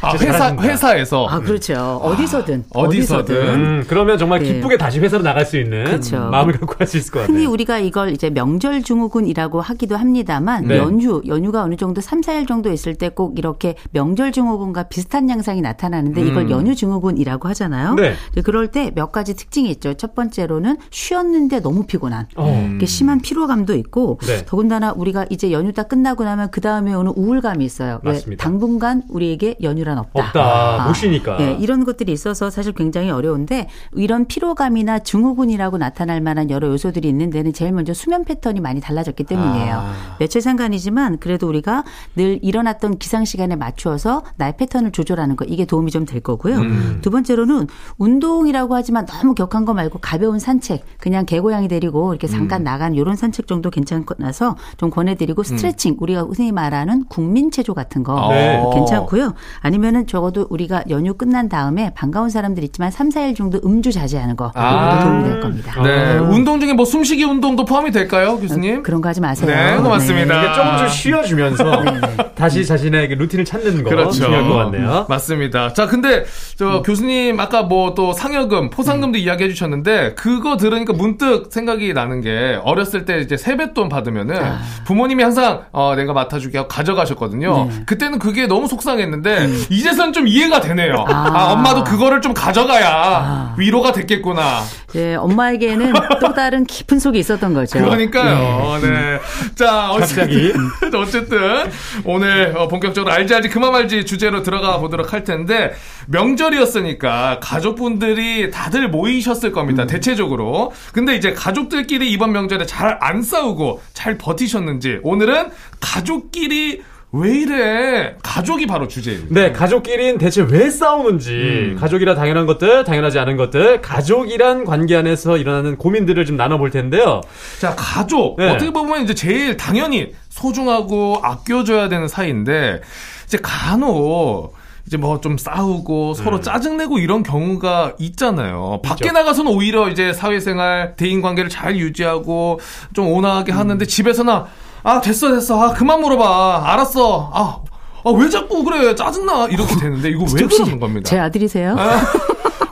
[0.00, 0.54] 아, 회사.
[0.54, 1.26] 회사에서.
[1.26, 1.74] 아 그렇죠.
[2.02, 3.36] 어디서든 어디서든.
[3.36, 4.52] 음, 그러면 정말 네.
[4.54, 6.28] 기쁘게 다시 회사로 나갈 수 있는 그렇죠.
[6.30, 7.34] 마음을 갖고 할 수 있을 것 같아요.
[7.36, 10.78] 흔히 우리가 이걸 이제 명절 증후군이라고 하기도 합니다만 네.
[10.78, 15.62] 연휴 연휴가 어느 정도 3, 4일 정도 있을 때 꼭 이렇게 명절 증후군과 비슷한 양상이
[15.62, 16.50] 나타나는데 이걸 음.
[16.50, 17.94] 연휴 증후군이라고 하잖아요.
[17.94, 18.14] 네.
[18.44, 19.94] 그럴 때 몇 가지 특징이 있죠.
[19.96, 22.66] 첫 번째로는 쉬었는데 너무 피곤한 어.
[22.70, 24.44] 이렇게 심한 피로감도 있고 네.
[24.46, 28.00] 더군다나 우리가 이제 연휴 딱 끝나고 나면 그 다음에 오는 우울감이 있어요.
[28.04, 28.42] 왜 맞습니다.
[28.42, 30.26] 당분간 우리에게 연휴란 없다.
[30.28, 30.40] 없다.
[30.84, 31.36] 아, 못 쉬니까.
[31.36, 37.28] 네, 이런 것들이 있어서 사실 굉장히 어려운데 이런 피로감이나 증후군이라고 나타날 만한 여러 요소들이 있는
[37.30, 39.74] 데는 제일 먼저 수면 패턴이 많이 달라졌기 때문이에요.
[39.74, 40.16] 아.
[40.18, 41.84] 며칠 상관이지만 그래도 우리가
[42.16, 46.56] 늘 일어났던 기상 시간에 맞추어서 나의 패턴을 조절하는 거 이게 도움이 좀 될 거고요.
[46.58, 46.98] 음.
[47.02, 47.66] 두 번째로는
[47.98, 52.64] 운동이라고 하지만 너무 격한 거 말고 말고 가벼운 산책, 그냥 개고양이 데리고 이렇게 잠깐 음.
[52.64, 55.96] 나간 이런 산책 정도 괜찮나서 좀 권해드리고 스트레칭, 음.
[56.00, 58.62] 우리가 흔히 말하는 국민체조 같은 거 네.
[58.74, 59.34] 괜찮고요.
[59.60, 64.52] 아니면은 적어도 우리가 연휴 끝난 다음에 반가운 사람들 있지만 3, 4일 정도 음주 자제하는 거
[64.54, 65.04] 아.
[65.04, 65.82] 도움이 될 겁니다.
[65.82, 66.18] 네.
[66.18, 66.30] 음.
[66.30, 68.82] 운동 중에 뭐 숨쉬기 운동도 포함이 될까요, 교수님?
[68.82, 69.50] 그런 거 하지 마세요.
[69.50, 70.42] 네, 고맙습니다.
[70.42, 70.54] 네.
[70.54, 72.00] 조금 좀 쉬어주면서 네.
[72.34, 74.10] 다시 자신의 루틴을 찾는 거 그렇죠.
[74.12, 75.06] 중요할 것 같네요.
[75.08, 75.72] 맞습니다.
[75.72, 76.24] 자, 근데
[76.56, 76.82] 저 음.
[76.82, 79.20] 교수님 아까 뭐 또 상여금, 포상금도 음.
[79.20, 84.60] 이야기해 주셨는데 그거 들으니까 문득 생각이 나는 게 어렸을 때 이제 세뱃돈 받으면은 아.
[84.84, 87.68] 부모님이 항상 어, 내가 맡아주게 하고 가져가셨거든요.
[87.70, 87.82] 네.
[87.86, 89.64] 그때는 그게 너무 속상했는데 음.
[89.70, 91.04] 이제선 좀 이해가 되네요.
[91.08, 91.30] 아.
[91.34, 93.54] 아, 엄마도 그거를 좀 가져가야 아.
[93.58, 94.62] 위로가 됐겠구나.
[94.92, 97.78] 네, 엄마에게는 또 다른 깊은 속이 있었던 거죠.
[97.78, 98.78] 그러니까요.
[98.80, 98.90] 네.
[98.90, 99.20] 네.
[99.54, 100.52] 자, 갑자기
[100.94, 101.70] 어쨌든
[102.04, 105.72] 오늘 어, 본격적으로 알지 알지 그만 말지 주제로 들어가 보도록 할 텐데
[106.06, 109.82] 명절이었으니까 가족분들이 다들 모이셨을 겁니다.
[109.82, 109.86] 음.
[109.88, 110.70] 대체적으로.
[110.92, 115.48] 근데 이제 가족들끼리 이번 명절에 잘 안 싸우고 잘 버티셨는지 오늘은
[115.80, 118.14] 가족끼리 왜 이래?
[118.22, 119.20] 가족이 바로 주제예요.
[119.30, 121.76] 네, 가족끼리는 대체 왜 싸우는지, 음.
[121.80, 127.22] 가족이라 당연한 것들, 당연하지 않은 것들, 가족이란 관계 안에서 일어나는 고민들을 좀 나눠볼 텐데요.
[127.60, 128.36] 자, 가족.
[128.38, 128.50] 네.
[128.50, 132.82] 어떻게 보면 이제 제일 당연히 소중하고 아껴줘야 되는 사이인데,
[133.24, 134.54] 이제 간혹,
[134.86, 136.42] 이제 뭐 좀 싸우고 서로 음.
[136.42, 138.80] 짜증내고 이런 경우가 있잖아요.
[138.84, 142.60] 밖에 나가서는 오히려 이제 사회생활, 대인 관계를 잘 유지하고
[142.92, 143.58] 좀 온화하게 음.
[143.58, 144.46] 하는데 집에서나
[144.84, 147.58] 아 됐어 됐어 아 그만 물어봐 알았어 아
[148.04, 148.94] 아, 왜 자꾸 그래?
[148.94, 149.48] 짜증나.
[149.50, 151.10] 이렇게 되는데, 이거 왜 그러는 겁니다?
[151.10, 151.74] 제 아들이세요?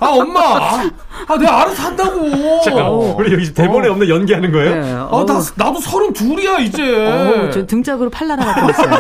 [0.05, 0.40] 아, 아 엄마.
[0.40, 0.90] 아,
[1.27, 2.61] 아, 내가 알아서 한다고.
[2.62, 3.14] 잠깐, 어.
[3.19, 3.93] 우리 여기 대본에 어.
[3.93, 4.75] 없는 연기하는 거예요?
[4.75, 4.93] 네.
[4.93, 7.07] 아, 나, 나도 서른 둘이야, 이제.
[7.07, 8.95] 어, 저 등짝으로 팔라라 갖고 있어요.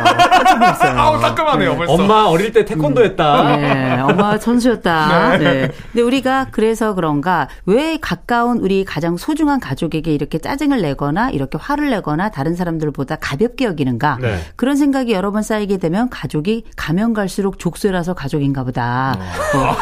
[0.96, 1.76] 아우, 따끔하네요, 네.
[1.76, 1.92] 벌써.
[1.92, 3.06] 엄마 어릴 때 태권도 음.
[3.06, 3.56] 했다.
[3.56, 5.38] 네, 엄마 선수였다.
[5.38, 5.44] 네.
[5.44, 5.70] 네.
[5.92, 11.90] 근데 우리가 그래서 그런가, 왜 가까운 우리 가장 소중한 가족에게 이렇게 짜증을 내거나, 이렇게 화를
[11.90, 14.18] 내거나, 다른 사람들보다 가볍게 여기는가.
[14.20, 14.38] 네.
[14.56, 19.14] 그런 생각이 여러 번 쌓이게 되면 가족이 가면 갈수록 족쇄라서 가족인가 보다.
[19.54, 19.74] 어.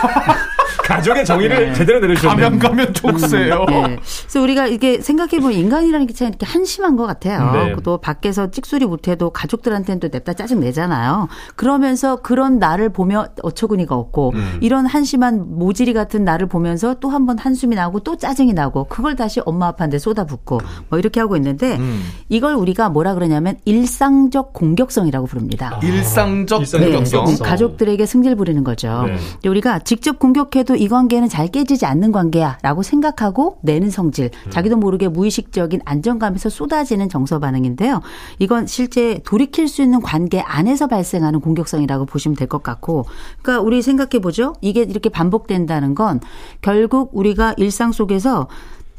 [0.84, 1.72] 가족의 정의를 네.
[1.74, 2.44] 제대로 내려주셨네요.
[2.44, 3.64] 가면 가면 족쇄요.
[3.68, 3.96] 음, 네.
[4.22, 7.52] 그래서 우리가 이게 생각해보면 인간이라는 게 참 이렇게 한심한 것 같아요.
[7.52, 7.76] 네.
[7.82, 11.28] 또 밖에서 찍소리 못해도 가족들한테는 또 냅다 짜증 내잖아요.
[11.56, 14.58] 그러면서 그런 나를 보며 어처구니가 없고 음.
[14.60, 19.14] 이런 한심한 모질이 같은 나를 보면서 또 한 번 한숨이 나고 또 짜증이 나고 그걸
[19.16, 22.02] 다시 엄마 아빠한테 쏟아붓고 뭐 이렇게 하고 있는데 음.
[22.28, 25.72] 이걸 우리가 뭐라 그러냐면 일상적 공격성이라고 부릅니다.
[25.74, 25.86] 아.
[25.86, 27.24] 일상적 공격성.
[27.26, 27.36] 네.
[27.42, 29.04] 가족들에게 승질 부리는 거죠.
[29.42, 29.48] 네.
[29.48, 34.50] 우리가 직접 공격 해도 이 관계는 잘 깨지지 않는 관계야라고 생각하고 내는 성질, 음.
[34.50, 38.00] 자기도 모르게 무의식적인 안정감에서 쏟아지는 정서 반응인데요.
[38.38, 43.06] 이건 실제 돌이킬 수 있는 관계 안에서 발생하는 공격성이라고 보시면 될 것 같고,
[43.40, 44.54] 그러니까 우리 생각해 보죠.
[44.60, 46.20] 이게 이렇게 반복된다는 건
[46.60, 48.48] 결국 우리가 일상 속에서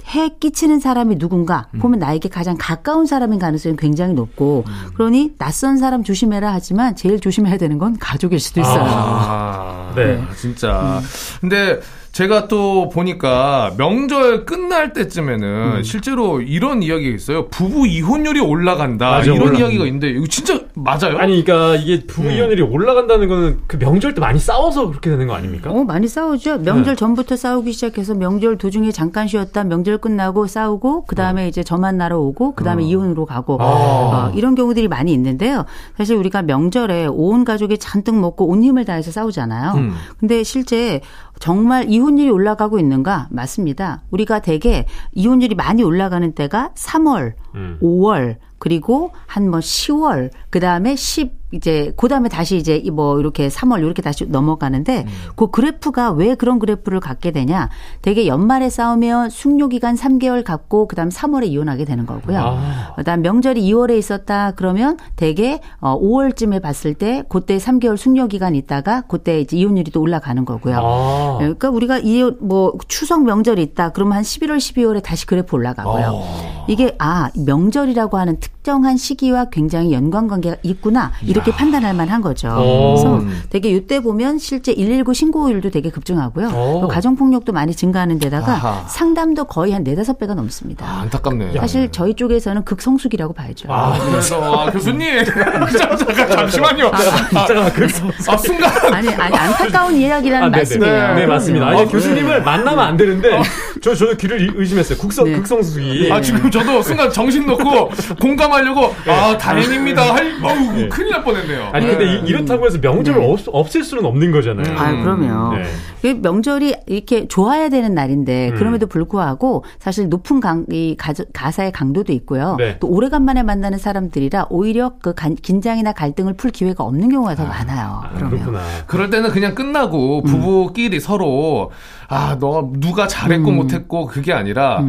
[0.08, 1.80] 해 끼치는 사람이 누군가 음.
[1.80, 4.74] 보면 나에게 가장 가까운 사람인 가능성이 굉장히 높고 음.
[4.96, 8.84] 그러니 낯선 사람 조심해라 하지만 제일 조심해야 되는 건 가족일 수도 있어요.
[8.86, 10.24] 아, 네, 네.
[10.36, 11.00] 진짜.
[11.00, 11.06] 음.
[11.42, 11.80] 근데
[12.14, 15.84] 제가 또 보니까 명절 끝날 때쯤에는 음.
[15.84, 17.48] 실제로 이런 이야기가 있어요.
[17.48, 19.10] 부부 이혼율이 올라간다.
[19.10, 19.60] 맞아, 이런 올라...
[19.60, 21.18] 이야기가 있는데 이거 진짜 맞아요?
[21.18, 22.38] 아니 그러니까 이게 부부 네.
[22.38, 25.72] 이혼율이 올라간다는 거는 그 명절 때 많이 싸워서 그렇게 되는 거 아닙니까?
[25.72, 26.60] 어, 많이 싸우죠.
[26.60, 26.96] 명절 네.
[26.96, 31.48] 전부터 싸우기 시작해서 명절 도중에 잠깐 쉬었다 명절 끝나고 싸우고 그다음에 어.
[31.48, 32.86] 이제 저 만 나러 오고 그다음에 어.
[32.86, 33.66] 이혼으로 가고 아.
[33.66, 35.66] 어, 이런 경우들이 많이 있는데요.
[35.98, 39.72] 사실 우리가 명절에 온 가족이 잔뜩 먹고 온 힘을 다해서 싸우잖아요.
[39.78, 39.94] 음.
[40.20, 41.02] 근데 실제
[41.40, 43.28] 정말 이혼 율이 올라가고 있는가?
[43.32, 44.04] 맞습니다.
[44.12, 47.80] 우리가 대개 이혼율이 많이 올라가는 때가 3월, 음.
[47.82, 53.80] 5월, 그리고 한 뭐 10월, 그 다음에 10, 이제 그다음에 다시 이제 뭐 이렇게 3월
[53.80, 55.12] 이렇게 다시 넘어가는데 음.
[55.36, 57.70] 그 그래프가 왜 그런 그래프를 갖게 되냐?
[58.02, 62.40] 되게 연말에 싸우면 숙려 기간 3개월 갖고 그다음 3월에 이혼하게 되는 거고요.
[62.40, 62.94] 아.
[62.96, 69.04] 그다음 명절이 2월에 있었다 그러면 되게 어 5월쯤에 봤을 때 그때 3개월 숙려 기간 있다가
[69.08, 70.78] 그때 이제 이혼율이 또 올라가는 거고요.
[70.78, 71.38] 아.
[71.40, 76.06] 그러니까 우리가 이 뭐 추석 명절이 있다 그러면 한 11월 12월에 다시 그래프 올라가고요.
[76.06, 76.66] 아.
[76.68, 82.48] 이게 아 명절이라고 하는 특 정한 시기와 굉장히 연관관계가 있구나 이렇게 이렇게 판단할 만한 거죠.
[82.48, 82.96] 오.
[82.96, 86.88] 그래서 되게 이때 보면 실제 119 신고율도 되게 급증하고요.
[86.88, 88.86] 가정 폭력도 많이 증가하는 데다가 아하.
[88.88, 90.86] 상담도 거의 한 4, 5배가 넘습니다.
[90.86, 91.54] 아, 안타깝네.
[91.60, 93.68] 사실 저희 쪽에서는 극성숙이라고 봐야죠.
[93.70, 96.88] 아, 그래서 아, 교수님 잠깐 잠시만요.
[96.88, 96.98] 아,
[97.36, 98.30] 아, 극성숙.
[98.34, 101.08] 아, 순간 아니 아니 안타까운 이야기라는 아, 말씀이에요.
[101.10, 101.68] 네, 네, 맞습니다.
[101.68, 103.42] 아니, 교수님을 만나면 안 되는데
[103.82, 104.98] 저 저도 귀를 의심했어요.
[104.98, 105.34] 국성 네.
[105.34, 106.10] 극성수기.
[106.14, 107.90] 아 지금 저도 순간 정신 놓고
[108.22, 110.14] 공감 하려고 아 다행입니다.
[110.16, 110.88] 할 어우 네.
[110.90, 111.70] 큰일 날 뻔했네요.
[111.74, 114.78] 아니 근데 이, 이렇다고 해서 명절을 없, 없앨 수는 없는 거잖아요.
[114.78, 115.56] 아, 그럼요.
[115.58, 115.64] 네.
[116.02, 118.56] 그 명절이 이렇게 좋아야 되는 날인데 음.
[118.56, 120.98] 그럼에도 불구하고 사실 높은 강, 이
[121.34, 122.56] 가사의 강도도 있고요.
[122.58, 122.78] 네.
[122.80, 128.02] 또 오래간만에 만나는 사람들이라 오히려 그 간- 긴장이나 갈등을 풀 기회가 없는 경우가 더 많아요.
[128.04, 128.10] 아.
[128.18, 128.62] 그렇구나.
[128.88, 130.24] 그럴 때는 그냥 끝나고 음.
[130.24, 131.72] 부부끼리 서로
[132.10, 133.56] 아 너 누가 잘했고 음.
[133.56, 134.84] 못했고 그게 아니라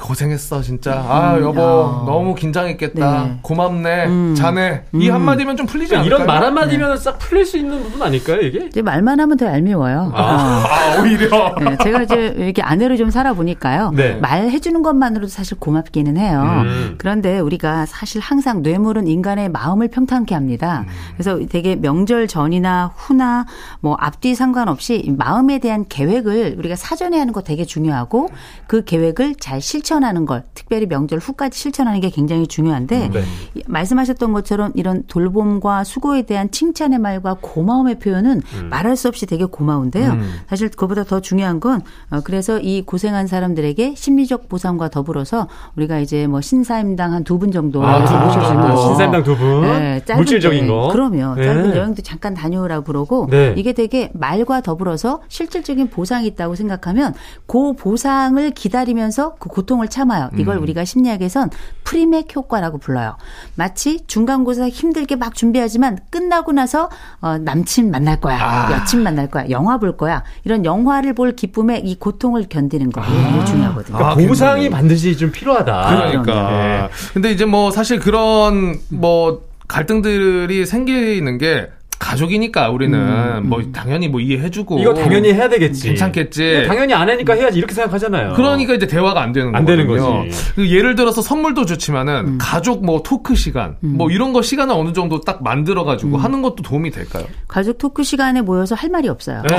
[0.00, 2.04] 고생했어 진짜 아 여보 아.
[2.06, 3.38] 너무 긴장했겠다 네.
[3.42, 4.34] 고맙네 음.
[4.36, 6.16] 자네 이 한마디면 좀 풀리지 않을까요?
[6.16, 8.66] 이런 말 한마디면 싹 풀릴 수 있는 부분 아닐까요, 이게?
[8.66, 10.12] 이제 말만 하면 더 얄미워요.
[10.14, 10.18] 어.
[10.18, 13.92] 아 오히려 네, 제가 이제 이렇게 아내로 좀 살아보니까요.
[13.94, 14.14] 네.
[14.16, 16.42] 말해주는 것만으로도 사실 고맙기는 해요.
[16.64, 16.94] 음.
[16.98, 20.84] 그런데 우리가 사실 항상 뇌물은 인간의 마음을 평탄케 합니다.
[20.86, 20.92] 음.
[21.14, 23.46] 그래서 되게 명절 전이나 후나
[23.80, 28.28] 뭐 앞뒤 상관없이 이 마음에 대한 계획을 우리가 사전에 하는 거 되게 중요하고
[28.66, 33.22] 그 계획을 잘 실천 하는 걸 특별히 명절 후까지 실천하는 게 굉장히 중요한데 네.
[33.54, 38.68] 이- 말씀하셨던 것처럼 이런 돌봄과 수고에 대한 칭찬의 말과 고마움의 표현은 음.
[38.70, 40.16] 말할 수 없이 되게 고마운데요.
[40.48, 41.80] 사실 그보다 더 중요한 건
[42.10, 47.50] 어, 그래서 이 고생한 사람들에게 심리적 보상과 더불어서 우리가 이제 뭐 신사임당 한 두 분
[47.52, 49.62] 정도 아, 이렇게 모셔주고 신사임당 두 분.
[49.62, 50.68] 네, 물질적인 여행.
[50.70, 50.88] 거.
[50.88, 51.34] 그럼요.
[51.34, 51.44] 네.
[51.44, 53.54] 짧은 여행도 잠깐 다녀오라고 그러고 네.
[53.56, 57.14] 이게 되게 말과 더불어서 실질적인 보상이 있다고 생각하면
[57.46, 60.30] 그 보상을 기다리면서 그 고통 을 참아요.
[60.36, 60.62] 이걸 음.
[60.62, 61.50] 우리가 심리학에선
[61.84, 63.16] 프리맥 효과라고 불러요.
[63.54, 68.72] 마치 중간고사 힘들게 막 준비하지만 끝나고 나서 어, 남친 만날 거야, 아.
[68.72, 70.22] 여친 만날 거야, 영화 볼 거야.
[70.44, 73.96] 이런 영화를 볼 기쁨에 이 고통을 견디는 거 이게 중요하거든요.
[73.96, 74.70] 아, 그러니까 보상이 괜찮네요.
[74.70, 75.88] 반드시 좀 필요하다.
[75.88, 76.50] 그러니까.
[76.50, 76.88] 네.
[77.14, 84.78] 근데 이제 뭐 사실 그런 뭐 갈등들이 생기는 게 가족이니까 우리는 뭐 당연히 뭐 이해해주고
[84.78, 85.88] 이거 당연히 해야 되겠지.
[85.88, 86.64] 괜찮겠지.
[86.66, 88.34] 당연히 안 하니까 해야지 이렇게 생각하잖아요.
[88.34, 90.24] 그러니까 이제 대화가 안 되는 안 되는 거거든요.
[90.24, 90.54] 거지.
[90.54, 95.20] 그 예를 들어서 선물도 좋지만은 가족 뭐 talk 시간 뭐 이런 거 시간을 어느 정도
[95.20, 97.24] 딱 만들어 가지고 하는 것도 도움이 될까요?
[97.46, 99.42] 가족 talk 시간에 모여서 할 말이 없어요.
[99.48, 99.56] 네.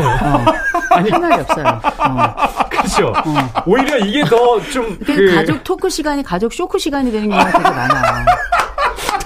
[0.91, 1.65] 아니 할 말이 없어요.
[1.99, 2.35] 어.
[2.69, 3.13] 그렇죠.
[3.65, 8.25] 오히려 이게 더좀 그그 가족 talk 시간이 가족 쇼크 시간이 되는 경우가 되게 많아요.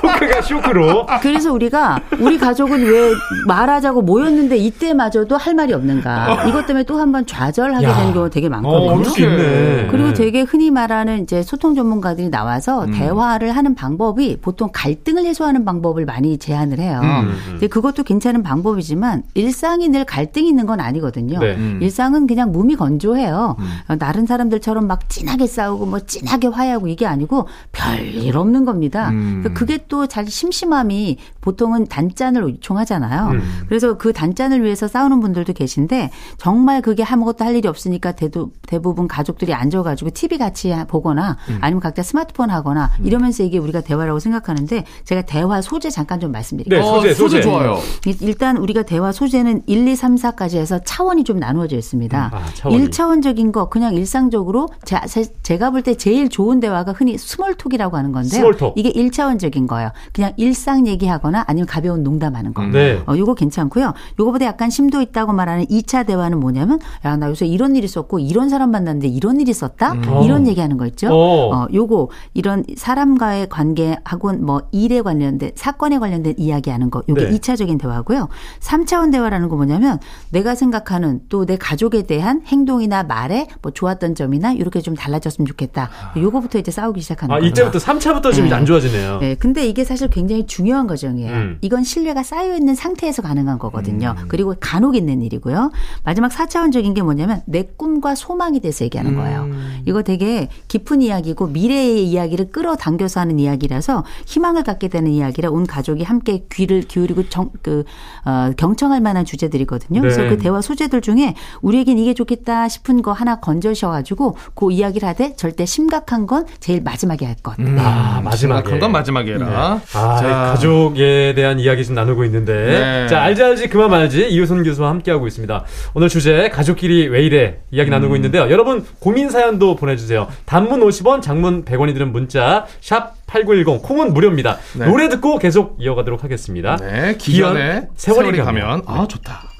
[0.03, 3.11] talk가 쇼크로 그래서 우리가 우리 가족은 왜
[3.47, 6.45] 말하자고 모였는데 이때마저도 할 말이 없는가.
[6.47, 7.95] 이것 때문에 또 한 번 좌절하게 야.
[7.95, 9.27] 되는 경우가 되게 어, 많거든요.
[9.27, 9.87] 있네.
[9.91, 12.31] 그리고 되게 흔히 말하는 이제 소통 전문가들이 음.
[12.31, 17.01] 나와서 대화를 하는 방법이 보통 갈등을 해소하는 방법을 많이 제안을 해요.
[17.03, 21.39] 음, 근데 그것도 괜찮은 방법이지만 일상이 늘 갈등이 있는 건 아니거든요.
[21.39, 21.55] 네.
[21.55, 21.79] 음.
[21.81, 23.57] 일상은 그냥 몸이 건조해요.
[23.89, 29.09] 어, 다른 사람들처럼 막 진하게 싸우고 뭐 진하게 화해하고 이게 아니고 별일 없는 겁니다.
[29.09, 29.41] 음.
[29.43, 33.29] 그러니까 그게 또잘 심심함이 보통은 단짠을 요청하잖아요.
[33.31, 33.41] 음.
[33.67, 39.07] 그래서 그 단짠을 위해서 싸우는 분들도 계신데 정말 그게 아무것도 할 일이 없으니까 대도, 대부분
[39.07, 41.57] 가족들이 앉아가지고 TV 같이 하- 보거나 음.
[41.61, 46.79] 아니면 각자 스마트폰 하거나 이러면서 이게 우리가 대화라고 생각하는데 제가 대화 소재 잠깐 좀 말씀드릴게요.
[46.81, 47.41] 네, 소재, 어, 소재 소재.
[47.41, 47.77] 좋아요.
[48.07, 52.31] 이- 일단 우리가 대화 소재는 1, 2, 3, 4까지 해서 차원이 좀 나누어져 있습니다.
[52.33, 52.87] 아, 차원이.
[52.89, 58.11] 1차원적인 거 그냥 일상적으로 제, 가 볼 때 제일 좋은 대화가 흔히 small talk이라고 하는
[58.11, 58.39] 건데요.
[58.39, 58.73] small talk.
[58.77, 59.82] 이게 1차원적인 거예요.
[60.11, 62.65] 그냥 일상 얘기하거나 아니면 가벼운 농담하는 거.
[62.65, 63.01] 네.
[63.07, 63.93] 어, 요거 괜찮고요.
[64.19, 68.49] 요거보다 약간 심도 있다고 말하는 2차 대화는 뭐냐면 야, 나 요새 이런 일이 있었고 이런
[68.49, 69.93] 사람 만났는데 이런 일이 있었다?
[70.23, 71.09] 이런 얘기하는 거 있죠?
[71.11, 71.55] 어.
[71.55, 77.37] 어, 요거 이런 사람과의 관계하고 뭐 일에 관련된 사건에 관련된 이야기하는 거 요게 네.
[77.37, 78.29] 2차적인 대화고요.
[78.59, 79.99] 3차원 대화라는 거 뭐냐면
[80.31, 85.89] 내가 생각하는 또 내 가족에 대한 행동이나 말에 뭐 좋았던 점이나 이렇게 좀 달라졌으면 좋겠다.
[86.17, 87.49] 요거부터 이제 싸우기 시작하는 아, 거예요.
[87.49, 88.53] 이때부터 3차부터 좀 네.
[88.53, 89.19] 안 좋아지네요.
[89.19, 91.31] 네, 근데 이게 사실 굉장히 중요한 과정이에요.
[91.31, 91.57] 음.
[91.61, 94.15] 이건 신뢰가 쌓여 있는 상태에서 가능한 거거든요.
[94.27, 95.71] 그리고 간혹 있는 일이고요.
[96.03, 99.49] 마지막 4차원적인 게 뭐냐면 내 꿈과 소망에 대해서 얘기하는 거예요.
[99.85, 106.03] 이거 되게 깊은 이야기고 미래의 이야기를 끌어당겨서 하는 이야기라서 희망을 갖게 되는 이야기라 온 가족이
[106.03, 107.83] 함께 귀를 기울이고 정, 그,
[108.25, 110.01] 어, 경청할 만한 주제들이거든요.
[110.01, 110.29] 그래서 네.
[110.29, 115.65] 그 대화 소재들 중에 우리에겐 이게 좋겠다 싶은 거 하나 건져셔가지고 그 이야기를 하되 절대
[115.65, 117.55] 심각한 건 제일 마지막에 할 것.
[117.57, 117.75] 네.
[117.79, 118.61] 아, 마지막에.
[118.61, 119.47] 심각한 건 마지막에 해라.
[119.55, 119.81] 아,
[120.19, 120.53] 자.
[120.53, 122.53] 가족에 대한 이야기 좀 나누고 있는데.
[122.53, 123.07] 네.
[123.07, 125.65] 자, 알지 알지 그만 말지 이효선 교수와 함께하고 있습니다.
[125.93, 127.91] 오늘 주제 가족끼리 왜 이래 이야기 음.
[127.91, 128.49] 나누고 있는데요.
[128.49, 130.27] 여러분 고민 사연도 보내주세요.
[130.45, 134.57] 단문 50원, 장문 100원이 드는 문자 샵 8910 콩은 무료입니다.
[134.77, 134.85] 네.
[134.85, 136.77] 노래 듣고 계속 이어가도록 하겠습니다.
[136.77, 138.61] 네, 기현의 세월이 세월이 가면.
[138.63, 139.52] 가면 아 좋다.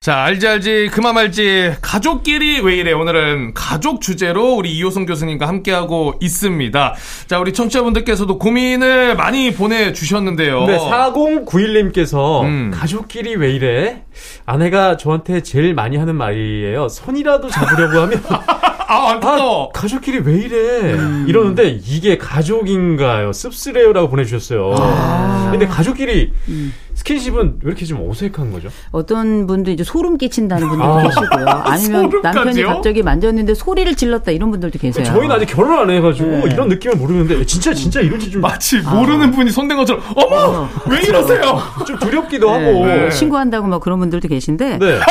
[0.00, 6.14] 자, 알지 알지 그만 말지 가족끼리 왜 이래 오늘은 가족 주제로 우리 이호성 교수님과 함께하고
[6.20, 6.94] 있습니다.
[7.26, 10.66] 자, 우리 청취자분들께서도 고민을 많이 보내주셨는데요.
[10.66, 12.70] 네, 4091님께서 음.
[12.72, 14.04] 가족끼리 왜 이래?
[14.44, 16.88] 아내가 저한테 제일 많이 하는 말이에요.
[16.88, 18.22] 손이라도 잡으려고 하면
[18.88, 19.64] 아, 안타까워.
[19.64, 20.94] 아, 가족끼리 왜 이래?
[21.26, 23.32] 이러는데 이게 가족인가요?
[23.32, 25.48] 씁쓸해요라고 보내주셨어요.
[25.50, 26.32] 근데 가족끼리
[26.96, 28.68] 스킨십은 왜 이렇게 좀 어색한 거죠?
[28.90, 31.02] 어떤 분도 이제 소름 끼친다는 분들도 아.
[31.02, 31.46] 계시고요.
[31.64, 32.10] 아니면?
[32.22, 35.04] 남편이 갑자기 만졌는데 소리를 질렀다 이런 분들도 계세요.
[35.04, 36.42] 저희는 아직 결혼 안 해가지고 네.
[36.52, 41.60] 이런 느낌을 모르는데 진짜 진짜 이런지 좀, 마치 모르는 분이 손댄 것처럼 어머 왜 이러세요?
[41.86, 42.86] 좀 두렵기도 하고.
[42.86, 43.10] 네.
[43.10, 44.98] 신고한다고 막 그런 분들도 계신데 네.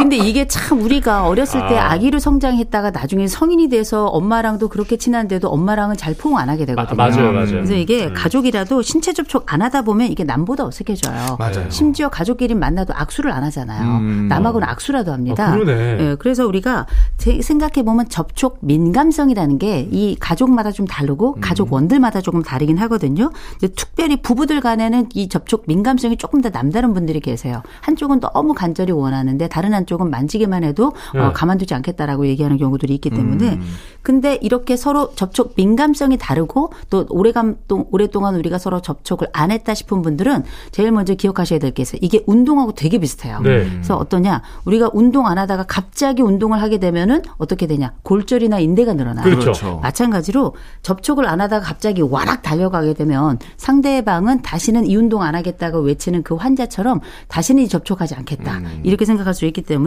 [0.00, 1.92] 근데 이게 참 우리가 어렸을 때 아.
[1.92, 6.96] 아기로 성장했다가 나중에 성인이 돼서 엄마랑도 그렇게 친한데도 엄마랑은 잘 포옹 안 하게 마- 되거든요.
[6.96, 7.50] 맞아요, 맞아요.
[7.50, 8.14] 그래서 이게 음.
[8.14, 11.36] 가족이라도 신체 접촉 안 하다 보면 이게 남보다 어색해져요.
[11.38, 11.66] 맞아요.
[11.68, 13.98] 심지어 가족끼리 만나도 악수를 안 하잖아요.
[13.98, 14.26] 음.
[14.28, 15.48] 남하고는 악수라도 합니다.
[15.48, 15.98] 아, 그러네.
[16.00, 16.86] 예, 그래서 우리가
[17.18, 21.40] 생각해 보면 접촉 민감성이라는 게 이 가족마다 좀 다르고 음.
[21.40, 23.30] 가족 원들마다 조금 다르긴 하거든요.
[23.58, 27.62] 근데 특별히 부부들 간에는 이 접촉 민감성이 조금 더 남다른 분들이 계세요.
[27.82, 31.20] 한쪽은 너무 간절히 원하는데 다른 한쪽 은 만지기만 해도 네.
[31.20, 33.62] 어, 가만두지 않겠다라고 얘기하는 경우들이 있기 때문에 음.
[34.02, 39.74] 근데 이렇게 서로 접촉 민감성이 다르고 또 오래감 또 오랫동안 우리가 서로 접촉을 안 했다
[39.74, 42.00] 싶은 분들은 제일 먼저 기억하셔야 될 게 있어요.
[42.02, 43.40] 이게 운동하고 되게 비슷해요.
[43.40, 43.64] 네.
[43.70, 44.42] 그래서 어떠냐?
[44.64, 47.92] 우리가 운동 안 하다가 갑자기 운동을 하게 되면은 어떻게 되냐?
[48.02, 49.24] 골절이나 인대가 늘어나요.
[49.24, 49.78] 그렇죠.
[49.82, 56.22] 마찬가지로 접촉을 안 하다가 갑자기 와락 달려가게 되면 상대방은 다시는 이 운동 안 하겠다고 외치는
[56.24, 58.58] 그 환자처럼 다시는 이 접촉하지 않겠다.
[58.58, 58.80] 음.
[58.82, 59.79] 이렇게 생각할 수 있기 때문에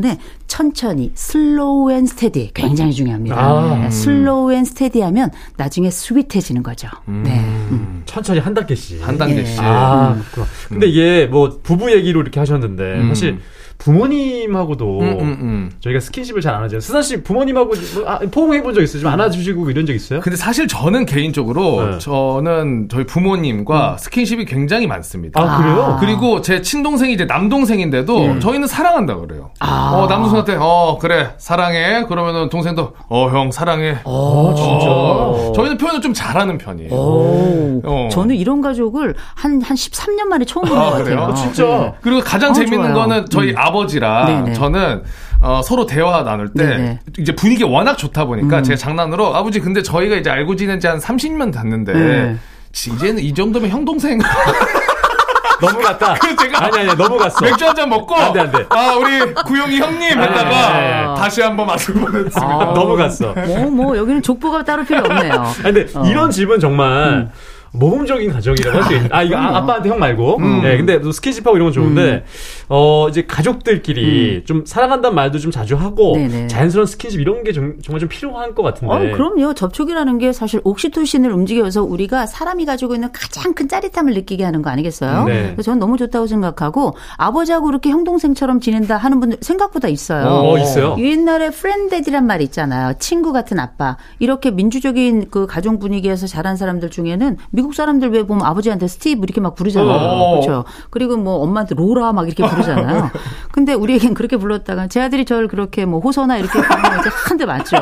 [0.47, 3.35] 천천히 slow and steady 굉장히 중요합니다.
[3.37, 3.77] 아.
[3.81, 6.87] 네, slow and steady 하면 나중에 sweet해지는 거죠.
[7.05, 7.39] 네.
[7.71, 8.03] 음.
[8.05, 9.05] 천천히 한 단계씩.
[9.05, 9.59] 한 단계씩.
[9.59, 10.45] 아, 그렇구나.
[10.69, 13.09] 근데 이게 뭐 부부 얘기로 이렇게 하셨는데 음.
[13.09, 13.39] 사실
[13.83, 15.71] 부모님하고도 음, 음, 음.
[15.81, 16.79] 저희가 스킨십을 잘 안 하죠.
[16.79, 19.01] 수산 씨 부모님하고 뭐, 아, 포옹해 본 적 있어요?
[19.01, 20.19] 좀 안아주시고 이런 적 있어요?
[20.19, 21.97] 근데 사실 저는 개인적으로 네.
[21.97, 25.41] 저는 저희 부모님과 스킨십이 굉장히 많습니다.
[25.41, 25.97] 아, 그래요?
[25.99, 29.49] 그리고 제 친동생이 이제 남동생인데도 저희는 사랑한다 그래요.
[29.59, 29.91] 아.
[29.95, 33.97] 어, 남동생한테 어 그래 사랑해 그러면은 동생도 어 형 사랑해.
[34.05, 34.87] 아, 진짜.
[34.91, 36.93] 어, 저희는 표현을 좀 잘하는 편이에요.
[36.93, 37.81] 오.
[37.83, 38.09] 어.
[38.11, 40.91] 저는 이런 가족을 한, 한 13년 만에 처음 본 아?
[40.91, 41.21] 같아요.
[41.23, 41.63] 아, 진짜?
[41.63, 41.93] 네.
[42.01, 42.93] 그리고 가장 어, 재밌는 좋아요.
[42.93, 43.57] 거는 저희 음.
[43.77, 44.53] 아버지랑 네네.
[44.53, 45.03] 저는
[45.41, 46.99] 어, 서로 대화 나눌 때 네네.
[47.17, 48.63] 이제 분위기 가 워낙 좋다 보니까 음.
[48.63, 52.35] 제가 장난으로 아버지 근데 저희가 이제 알고 지낸 지 한 30년 됐는데 네.
[52.71, 54.19] 이제는 이 정도면 형 동생
[55.61, 56.15] 넘어갔다.
[56.39, 57.45] 제가 아니, 아니, 넘어갔어.
[57.45, 58.65] 맥주 한 잔 먹고 안 돼, 안 돼.
[58.69, 61.05] 아 우리 구용이 형님 했다가 네.
[61.17, 62.41] 다시 한번 맛을 보냈습니다.
[62.41, 62.73] 아.
[62.73, 63.33] 넘어갔어.
[63.33, 65.33] 뭐, 뭐, 여기는 족보가 따로 필요 없네요.
[65.63, 66.03] 아니, 근데 어.
[66.05, 67.29] 이런 집은 정말
[67.73, 69.09] 모범적인 가정이라고 할 수 있는.
[69.11, 70.39] 아, 이거 아, 아빠한테 형 말고.
[70.61, 72.23] 네, 근데 또 스킨십하고 이런 건 좋은데,
[72.69, 76.47] 어, 이제 가족들끼리 좀 사랑한다는 말도 좀 자주 하고, 네네.
[76.47, 78.93] 자연스러운 스킨십 이런 게 좀, 정말 좀 필요한 것 같은데.
[78.93, 79.53] 어, 그럼요.
[79.53, 84.69] 접촉이라는 게 사실 옥시토신을 움직여서 우리가 사람이 가지고 있는 가장 큰 짜릿함을 느끼게 하는 거
[84.69, 85.25] 아니겠어요?
[85.25, 85.43] 네.
[85.53, 90.27] 그래서 저는 너무 좋다고 생각하고 아버지하고 이렇게 형 동생처럼 지낸다 하는 분들 생각보다 있어요.
[90.27, 90.95] 어, 있어요?
[90.99, 92.93] 옛날에 friend daddy란 말 있잖아요.
[92.99, 93.97] 친구 같은 아빠.
[94.19, 99.39] 이렇게 민주적인 그 가정 분위기에서 자란 사람들 중에는 미국 사람들 왜 보면 아버지한테 스티브 이렇게
[99.39, 99.89] 막 부르잖아요.
[99.89, 100.31] 어.
[100.31, 100.65] 그렇죠.
[100.89, 103.09] 그리고 뭐 엄마한테 로라 막 이렇게 부르잖아요.
[103.53, 107.77] 근데 우리에겐 그렇게 불렀다가 제 아들이 저를 그렇게 뭐 호선아 이렇게 부르면 이제 한대 맞죠.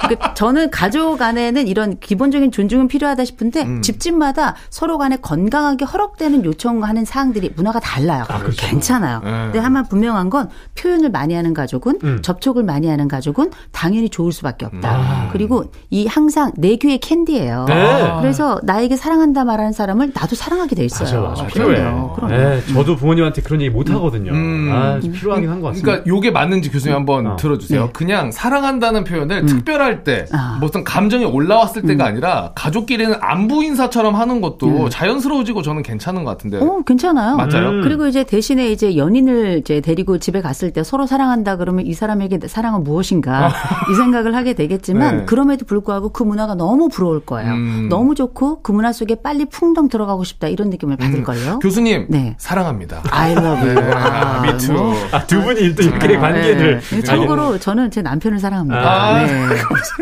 [0.00, 3.82] 그러니까 저는 가족 안에는 이런 기본적인 존중은 필요하다 싶은데 음.
[3.82, 8.24] 집집마다 서로 간에 건강하게 허락되는 요청하는 사항들이 문화가 달라요.
[8.56, 9.20] 괜찮아요.
[9.22, 9.30] 네.
[9.30, 12.22] 근데 하나 분명한 건 표현을 많이 하는 가족은 음.
[12.22, 14.88] 접촉을 많이 하는 가족은 당연히 좋을 수밖에 없다.
[14.88, 15.28] 아.
[15.32, 17.66] 그리고 이 항상 내 귀의 캔디예요.
[17.68, 18.16] 네.
[18.20, 21.22] 그래서 나 에게 사랑한다 말하는 사람을 나도 사랑하게 돼 있어요.
[21.22, 21.46] 맞아, 맞아.
[21.48, 21.76] 필요해.
[21.76, 22.12] 그럼요.
[22.14, 22.32] 그럼요.
[22.36, 24.30] 네, 저도 부모님한테 그런 얘기 못 하거든요.
[24.32, 24.70] 음.
[24.72, 25.84] 아, 좀 필요하긴 한 것 같습니다.
[25.90, 27.36] 그러니까 요게 맞는지 교수님 한번 어.
[27.36, 27.86] 들어주세요.
[27.86, 27.90] 네.
[27.92, 30.56] 그냥 사랑한다는 표현을 특별할 때, 아.
[30.60, 36.30] 뭐 어떤 감정이 올라왔을 때가 아니라 가족끼리는 안부 인사처럼 하는 것도 자연스러워지고 저는 괜찮은 것
[36.30, 36.58] 같은데.
[36.58, 37.36] 어, 괜찮아요.
[37.36, 37.70] 맞아요?
[37.70, 37.80] 음.
[37.82, 42.38] 그리고 이제 대신에 이제 연인을 이제 데리고 집에 갔을 때 서로 사랑한다 그러면 이 사람에게
[42.46, 43.50] 사랑은 무엇인가
[43.90, 45.24] 이 생각을 하게 되겠지만 네.
[45.24, 47.52] 그럼에도 불구하고 그 문화가 너무 부러울 거예요.
[47.52, 47.88] 음.
[47.88, 51.58] 너무 좋고 그 문화 속에 빨리 풍덩 들어가고 싶다 이런 느낌을 받을 걸요.
[51.58, 52.34] 교수님, 네.
[52.38, 53.02] 사랑합니다.
[53.10, 53.74] I love you.
[53.74, 54.74] 네, 아, me too.
[54.76, 54.94] 뭐.
[55.10, 56.80] 아, 두 분이 또 이렇게 관계를.
[56.80, 57.02] 네.
[57.02, 58.80] 참고로 저는 제 남편을 사랑합니다.
[58.80, 59.26] 아.
[59.26, 59.56] 네.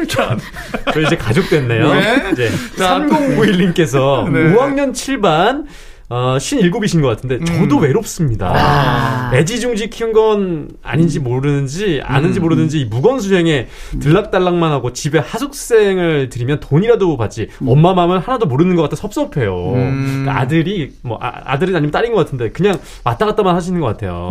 [0.93, 1.95] 저희 이제 가족 됐네요.
[1.95, 2.31] 네.
[2.33, 4.55] 이제 자, 3091님께서 네.
[4.55, 5.65] 5학년 7반
[6.15, 8.53] 어, 57이신 것 같은데 저도 외롭습니다.
[8.55, 9.33] 아.
[9.35, 13.67] 애지중지 키운 건 아닌지 모르는지 아는지 모르는지 이 무건수행에
[13.99, 19.73] 들락달락만 하고 집에 하숙생을 들이면 돈이라도 받지 엄마 마음은 하나도 모르는 것 같아 섭섭해요.
[19.73, 24.31] 그러니까 아들이 뭐 아, 들이 아니면 딸인 것 같은데 그냥 왔다 갔다만 하시는 것 같아요.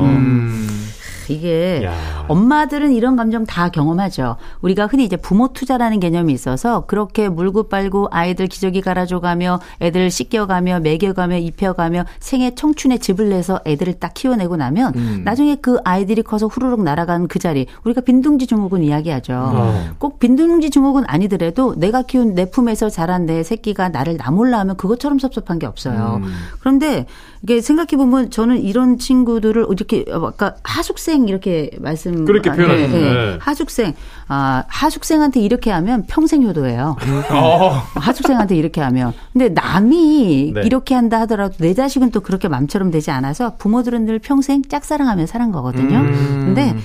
[1.30, 1.93] 이게 야.
[2.28, 4.38] 엄마들은 이런 감정 다 경험하죠.
[4.61, 10.82] 우리가 흔히 이제 부모 투자라는 개념이 있어서 그렇게 물고 빨고 아이들 기저귀 갈아줘가며 애들 씻겨가며
[10.82, 15.21] 먹여가며 입혀가며 생애 청춘의 집을 내서 애들을 딱 키워내고 나면 음.
[15.24, 19.34] 나중에 그 아이들이 커서 후루룩 날아가는 그 자리 우리가 빈둥지 증후군 이야기하죠.
[19.34, 19.89] 어.
[19.97, 25.19] 꼭 빈둥지 증후군 아니더라도 내가 키운 내 품에서 자란 내 새끼가 나를 나몰라 하면 그것처럼
[25.19, 26.21] 섭섭한 게 없어요.
[26.24, 26.34] 음.
[26.59, 27.05] 그런데
[27.43, 33.01] 이게 생각해 보면 저는 이런 친구들을 이렇게 아까 하숙생 이렇게 말씀 그렇게 아, 표현하셨 네.
[33.01, 33.37] 네.
[33.41, 33.93] 하숙생
[34.29, 36.95] 아 하숙생한테 이렇게 하면 평생 효도예요.
[37.31, 37.83] 어.
[37.95, 40.61] 하숙생한테 이렇게 하면 근데 남이 네.
[40.63, 45.51] 이렇게 한다 하더라도 내 자식은 또 그렇게 맘처럼 되지 않아서 부모들은 늘 평생 짝사랑하며 사는
[45.51, 45.97] 거거든요.
[45.97, 46.43] 음.
[46.45, 46.77] 근데 어,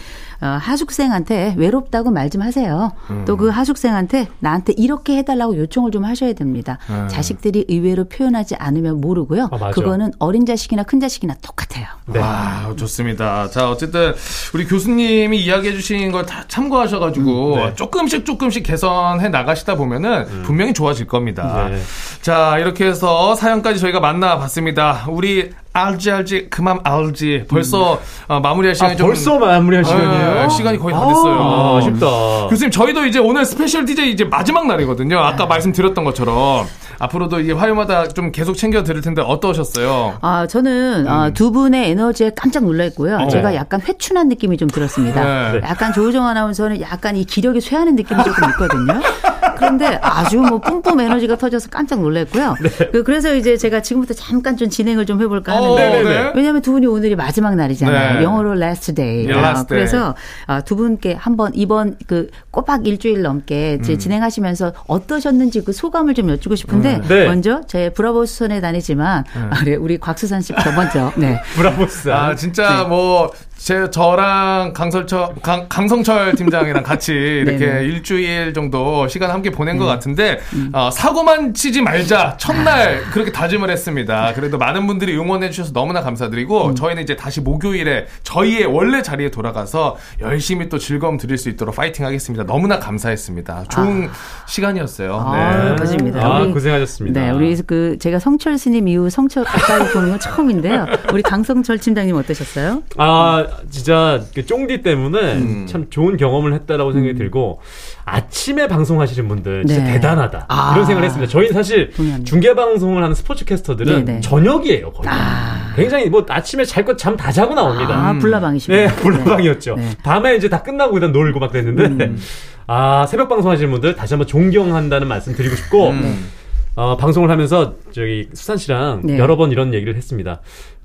[0.47, 2.93] 하숙생한테 외롭다고 말 좀 하세요.
[3.09, 3.25] 음.
[3.25, 6.77] 또그 하숙생한테 나한테 이렇게 해달라고 요청을 좀 하셔야 됩니다.
[7.09, 9.45] 자식들이 의외로 표현하지 않으면 모르고요.
[9.51, 9.71] 아, 맞아.
[9.71, 11.87] 그거는 어린 자식이나 큰 자식이나 똑같아요.
[12.07, 12.19] 네.
[12.19, 13.49] 와, 좋습니다.
[13.49, 14.13] 자, 어쨌든
[14.55, 17.75] 우리 교수님이 이야기해 주신 걸 다 참고하셔가지고 네.
[17.77, 21.69] 조금씩 조금씩 개선해 나가시다 보면은 분명히 좋아질 겁니다.
[21.71, 21.79] 네.
[22.21, 25.07] 자, 이렇게 해서 사연까지 저희가 만나봤습니다.
[25.09, 30.28] 우리 알지 알지 그만 알지 벌써 어, 마무리할 아, 시간이 좀 벌써 마무리할 시간이에요?
[30.35, 31.35] 네, 시간이 거의 다 됐어요.
[31.41, 32.07] 아, 아쉽다.
[32.49, 35.19] 교수님 저희도 이제 오늘 special DJ 이제 마지막 날이거든요.
[35.19, 36.67] 아까 말씀드렸던 것처럼
[36.99, 40.19] 앞으로도 이게 화요마다 좀 계속 챙겨 드릴 텐데 어떠셨어요?
[40.21, 41.09] 아, 저는 음.
[41.09, 43.17] 아, 두 분의 에너지에 깜짝 놀랐고요.
[43.19, 43.29] 어.
[43.29, 45.53] 제가 약간 회춘한 느낌이 좀 들었습니다.
[45.53, 45.61] 네.
[45.63, 49.01] 약간 조우종 아나운서는 약간 이 기력이 쇠하는 느낌이 조금 있거든요.
[49.59, 52.55] 그런데 아주 뭐 뿜뿜 에너지가 터져서 깜짝 놀랐고요.
[52.93, 56.33] 그- 그래서 이제 제가 지금부터 잠깐 좀 진행을 좀 해볼까 어, 하는데 네네.
[56.35, 58.19] 왜냐하면 두 분이 오늘이 마지막 날이잖아요.
[58.19, 58.25] 네.
[58.25, 59.27] 영어로 last day.
[59.27, 59.67] 예, last 아, day.
[59.69, 60.15] 그래서
[60.47, 63.99] 아, 두 분께 한번 이번 그 꼬박 일주일 넘게 이제 음.
[63.99, 67.27] 진행하시면서 어떠셨는지 그 소감을 좀 여쭈고 싶은데 네.
[67.27, 71.41] 먼저 제 브라보스 손에 다니지만 아, 네, 우리 곽수산 씨부터 먼저 네.
[71.57, 72.11] 브라보스.
[72.13, 77.13] 아 진짜 뭐 제 저랑 강설철 강, 강성철 팀장이랑 같이
[77.45, 77.85] 이렇게 네네.
[77.87, 80.71] 일주일 정도 시간 함께 보낸 것 같은데 음.
[80.73, 83.11] 어, 사고만 치지 말자 첫날 아.
[83.11, 84.33] 그렇게 다짐을 했습니다.
[84.35, 86.75] 그래도 많은 분들이 응원해 주셔서 너무나 감사드리고 음.
[86.77, 92.45] 저희는 이제 다시 목요일에 저희의 원래 자리에 돌아가서 열심히 또 즐거움 드릴 수 있도록 파이팅하겠습니다.
[92.47, 93.65] 너무나 감사했습니다.
[93.71, 94.09] 좋은
[94.47, 95.15] 시간이었어요.
[95.17, 96.25] 아, 맞습니다.
[96.25, 97.21] 아, 우리- 고생하셨습니다.
[97.21, 100.87] 네, 우리 그 제가 성철 스님 이후 성철 가까이 보는 건 처음인데요.
[101.13, 102.83] 우리 강성철 팀장님 어떠셨어요?
[102.97, 105.67] 아, 진짜 그 쫑디 때문에 음.
[105.69, 107.61] 참 좋은 경험을 했다라고 생각이 들고
[108.05, 109.93] 아침에 방송하시는 분들 진짜 네.
[109.93, 110.73] 대단하다 아.
[110.75, 111.31] 이런 생각을 했습니다.
[111.31, 112.29] 저희는 사실 동의합니다.
[112.29, 114.21] 중계 방송을 하는 스포츠 캐스터들은 네네.
[114.21, 115.09] 저녁이에요 거의.
[115.09, 115.73] 아.
[115.77, 117.95] 굉장히 뭐 아침에 잘 것 잠 다 자고 나옵니다.
[117.95, 118.77] 아, 불나방이시군요.
[118.79, 119.77] 네, 불나방이었죠.
[119.77, 119.91] 네.
[120.03, 122.19] 밤에 이제 다 끝나고 일단 놀고 막 그랬는데, 음.
[122.67, 126.29] 아, 새벽 방송 하시는 분들 다시 한번 존경한다는 말씀 드리고 싶고, 음.
[126.75, 129.19] 어, 방송을 하면서 저기 수산 씨랑 네.
[129.19, 130.41] 여러 번 이런 얘기를 했습니다.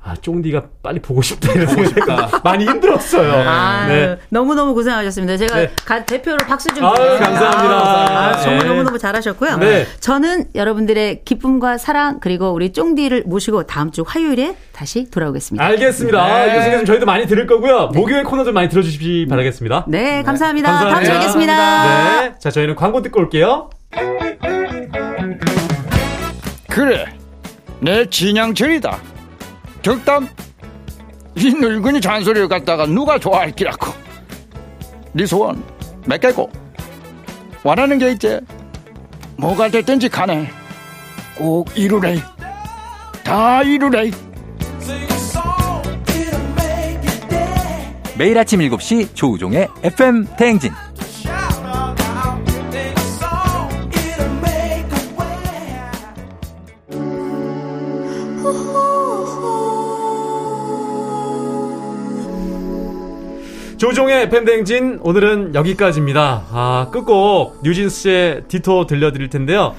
[0.06, 2.34] 아, 쫑디가 빨리 보고 싶다 이런 생각이.
[2.44, 3.32] 많이 힘들었어요.
[3.48, 4.18] 아, 네.
[4.28, 5.38] 너무너무 고생하셨습니다.
[5.38, 5.72] 제가 네.
[5.86, 7.26] 가- 대표로 박수 좀 아유, 드립니다.
[7.30, 7.74] 감사합니다.
[8.30, 8.68] 아, 정말 네.
[8.68, 9.58] 너무너무 잘하셨고요.
[9.60, 9.88] 네.
[10.02, 15.64] 저는 여러분들의 기쁨과 사랑 그리고 우리 쫑디를 모시고 다음 주 화요일에 다시 돌아오겠습니다.
[15.66, 16.22] 알겠습니다.
[16.22, 16.56] 아, 네.
[16.58, 17.88] 교수님 저희도 많이 들을 거고요.
[17.94, 19.86] 목요일 코너들 많이 들어주시기 바라겠습니다.
[19.88, 20.68] 네, 감사합니다.
[20.70, 21.12] 다음 감사합니다.
[21.14, 22.22] 주에 뵙겠습니다.
[22.24, 22.34] 네.
[22.40, 23.70] 자, 저희는 광고 듣고 올게요.
[26.70, 27.06] 그래
[27.80, 28.98] 내 진양철이다
[29.84, 30.30] 덕담
[31.36, 33.92] 이 늙은이 잔소리를 갖다가 누가 좋아할 기라고?
[35.12, 35.64] 네 소원
[36.06, 36.50] 몇 개고.
[37.64, 38.40] 원하는 게 있지.
[39.38, 40.50] 뭐가 됐든지 간에
[41.38, 42.18] 꼭 이루래.
[43.24, 44.12] 다 이루래.
[48.18, 50.72] 매일 아침 7시 조우종의 FM 대행진.
[63.84, 66.46] 조우종의 FM 대행진 오늘은 여기까지입니다.
[66.54, 69.76] 아 끝곡 뉴진스 씨의 Ditto 들려드릴 텐데요.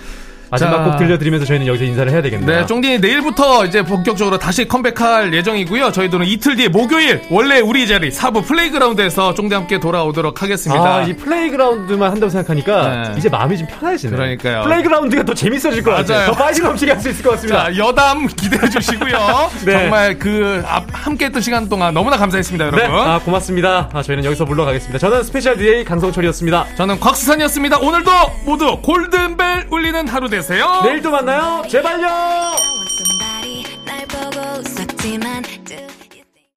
[0.55, 0.85] 마지막 자.
[0.85, 2.61] 곡 들려드리면서 저희는 여기서 인사를 해야 되겠네요.
[2.61, 5.93] 네, 쫑디 내일부터 이제 본격적으로 다시 컴백할 예정이고요.
[5.93, 10.97] 저희들은 이틀 뒤에 목요일 원래 우리 자리 사부 playground에서 쫑디 함께 돌아오도록 하겠습니다.
[10.97, 13.15] 아, 이 playground만 한다고 생각하니까 네.
[13.19, 14.17] 이제 마음이 좀 편해지네요.
[14.17, 14.63] 그러니까요.
[14.64, 16.19] playground가 더 재밌어질 것 같아요.
[16.19, 16.33] 맞아요.
[16.33, 17.65] 더 빠짐없이 할수 있을 것 같습니다.
[17.65, 19.51] 자, 여담 기대해 주시고요.
[19.67, 19.73] 네.
[19.73, 23.01] 정말 그 앞- 함께했던 시간 동안 너무나 감사했습니다, 네, 여러분.
[23.01, 23.89] 아, 고맙습니다.
[23.93, 24.99] 아, 저희는 여기서 물러가겠습니다.
[24.99, 26.67] 저는 special DJ 강성철이었습니다.
[26.77, 27.79] 저는 곽수산이었습니다.
[27.79, 28.11] 오늘도
[28.45, 30.43] 모두 골든벨 울리는 하루 되세요.
[30.45, 30.82] 되세요.
[30.84, 31.62] 내일 또 만나요.
[31.68, 32.34] 제발요.